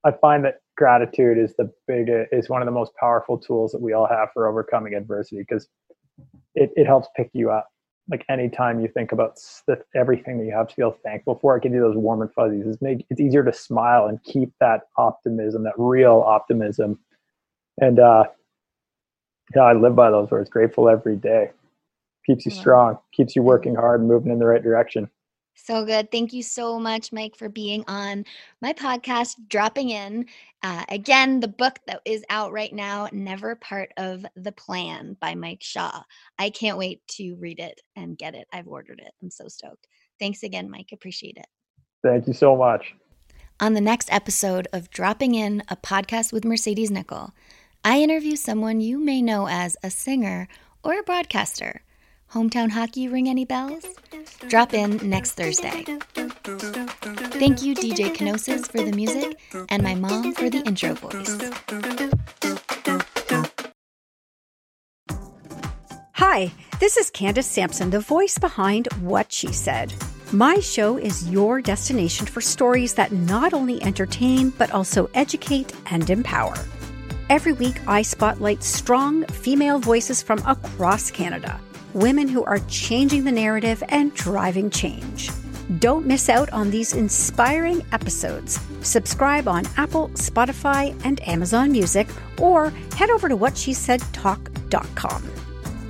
I 0.04 0.12
find 0.12 0.43
that 0.45 0.56
gratitude 0.75 1.38
is 1.38 1.56
the 1.56 1.71
big 1.88 2.10
is 2.32 2.49
one 2.49 2.62
of 2.62 2.65
the 2.65 2.71
most 2.71 2.93
powerful 2.95 3.38
tools 3.38 3.71
that 3.71 3.82
we 3.82 3.93
all 3.93 4.08
have 4.08 4.30
for 4.34 4.47
overcoming 4.47 4.95
adversity 4.95 5.39
because 5.39 5.67
it, 6.56 6.71
it 6.75 6.86
helps 6.88 7.08
pick 7.15 7.30
you 7.34 7.52
up. 7.52 7.67
Like 8.10 8.25
anytime 8.30 8.80
you 8.80 8.88
think 8.88 9.12
about 9.12 9.39
everything 9.95 10.39
that 10.39 10.45
you 10.45 10.52
have 10.52 10.67
to 10.69 10.75
feel 10.75 10.97
thankful 11.04 11.38
for, 11.41 11.56
it 11.56 11.63
gives 11.63 11.75
you 11.75 11.82
those 11.82 11.95
warm 11.95 12.21
and 12.21 12.34
fuzzies. 12.34 12.65
It's 12.65 12.82
make 12.82 13.06
it's 13.10 13.21
easier 13.21 13.43
to 13.43 13.54
smile 13.54 14.08
and 14.08 14.23
keep 14.23 14.52
that 14.60 14.82
optimism, 14.97 15.63
that 15.63 15.73
real 15.78 16.23
optimism. 16.25 16.99
And 17.80 17.99
uh, 17.99 18.25
yeah, 19.56 19.64
I 19.64 19.74
live 19.74 19.96
by 19.96 20.10
those 20.12 20.30
words. 20.32 20.50
Grateful 20.50 20.90
every 20.90 21.16
day 21.16 21.52
keeps 22.30 22.46
you 22.46 22.52
strong, 22.52 22.98
keeps 23.12 23.36
you 23.36 23.42
working 23.42 23.76
hard, 23.76 24.04
moving 24.04 24.32
in 24.32 24.40
the 24.40 24.46
right 24.46 24.62
direction. 24.62 25.10
So 25.56 25.84
good. 25.84 26.12
Thank 26.12 26.32
you 26.32 26.42
so 26.42 26.80
much, 26.80 27.12
Mike, 27.12 27.36
for 27.36 27.50
being 27.50 27.84
on 27.88 28.24
my 28.62 28.72
podcast, 28.72 29.36
dropping 29.50 29.90
in. 29.90 30.26
Uh, 30.64 30.86
again, 30.90 31.40
the 31.42 31.50
book 31.50 31.80
that 31.86 32.02
is 32.06 32.24
out 32.30 32.54
right 32.54 32.72
now, 32.72 33.10
Never 33.12 33.56
Part 33.56 33.92
of 33.98 34.26
the 34.36 34.54
Plan 34.54 35.18
by 35.20 35.36
Mike 35.36 35.62
Shaw. 35.62 36.02
I 36.38 36.50
can't 36.50 36.78
wait 36.78 37.06
to 37.10 37.36
read 37.36 37.60
it 37.60 37.82
and 37.96 38.18
get 38.18 38.36
it. 38.36 38.48
I've 38.54 38.68
ordered 38.68 39.02
it. 39.04 39.12
I'm 39.22 39.32
so 39.32 39.48
stoked. 39.48 39.88
Thanks 40.18 40.44
again, 40.44 40.70
Mike. 40.70 40.90
Appreciate 40.94 41.38
it. 41.38 41.48
Thank 42.04 42.28
you 42.28 42.34
so 42.34 42.56
much. 42.56 42.96
On 43.60 43.74
the 43.74 43.82
next 43.82 44.12
episode 44.14 44.68
of 44.72 44.90
Dropping 44.90 45.36
In, 45.36 45.64
a 45.68 45.76
podcast 45.76 46.32
with 46.32 46.46
Mercedes 46.46 46.90
Nicoll, 46.90 47.32
I 47.84 48.02
interview 48.02 48.36
someone 48.36 48.82
you 48.82 49.00
may 49.00 49.22
know 49.22 49.48
as 49.48 49.78
a 49.82 49.89
singer 49.89 50.50
or 50.84 51.00
a 51.00 51.04
broadcaster. 51.04 51.82
Hometown 52.34 52.72
hockey 52.72 53.08
ring 53.08 53.30
any 53.30 53.46
bells? 53.46 53.86
Drop 54.50 54.74
in 54.74 54.98
next 55.10 55.32
Thursday. 55.32 55.86
Thank 56.13 57.63
you, 57.63 57.74
DJ 57.74 58.13
Kenosis, 58.13 58.70
for 58.70 58.84
the 58.84 58.92
music, 58.92 59.39
and 59.70 59.82
my 59.82 59.96
mom 59.96 60.34
for 60.34 60.50
the 60.50 60.60
intro 60.60 60.94
voice. 60.94 61.39
Hi, 66.13 66.52
this 66.82 66.98
is 66.98 67.10
Candace 67.10 67.48
Sampson, 67.48 67.92
the 67.92 68.02
voice 68.02 68.38
behind 68.38 68.92
What 69.02 69.32
She 69.32 69.54
Said. 69.54 69.94
My 70.34 70.60
show 70.60 70.98
is 70.98 71.30
your 71.30 71.62
destination 71.62 72.26
for 72.28 72.42
stories 72.42 72.94
that 72.96 73.13
not 73.13 73.54
only 73.54 73.82
entertain, 73.82 74.50
but 74.50 74.72
also 74.72 75.10
educate 75.13 75.74
and 75.89 76.10
empower. 76.10 76.56
Every 77.30 77.54
week, 77.54 77.80
I 77.88 78.02
spotlight 78.02 78.63
strong 78.63 79.24
female 79.26 79.78
voices 79.78 80.24
from 80.24 80.39
across 80.48 81.12
Canada 81.12 81.62
women 81.94 82.28
who 82.28 82.44
are 82.44 82.60
changing 82.68 83.24
the 83.24 83.32
narrative 83.32 83.82
and 83.89 84.13
driving 84.13 84.70
change. 84.70 85.32
Don't 85.80 86.06
miss 86.06 86.30
out 86.30 86.52
on 86.52 86.70
these 86.70 86.94
inspiring 86.94 87.84
episodes. 87.92 88.60
Subscribe 88.82 89.48
on 89.48 89.63
Apple, 89.78 90.10
Spotify, 90.10 90.96
and 91.04 91.28
Amazon 91.28 91.72
Music, 91.72 92.08
or 92.39 92.70
head 92.96 93.10
over 93.10 93.28
to 93.30 93.38
whatshesaidtalk.com. 93.38 95.24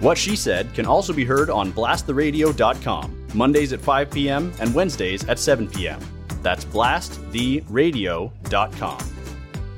What 0.01 0.17
She 0.17 0.37
Said 0.37 0.73
can 0.73 0.85
also 0.85 1.13
be 1.13 1.25
heard 1.25 1.49
on 1.49 1.73
blasttheradio.com, 1.73 3.27
Mondays 3.33 3.73
at 3.73 3.81
5 3.81 4.11
p.m. 4.11 4.53
and 4.59 4.73
Wednesdays 4.73 5.27
at 5.27 5.37
7 5.37 5.67
p.m. 5.67 5.99
That's 6.41 6.63
blasttheradio.com. 6.65 9.18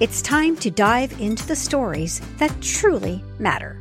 It's 0.01 0.23
time 0.23 0.55
to 0.57 0.71
dive 0.71 1.21
into 1.21 1.45
the 1.45 1.55
stories 1.55 2.21
that 2.39 2.59
truly 2.59 3.23
matter. 3.37 3.80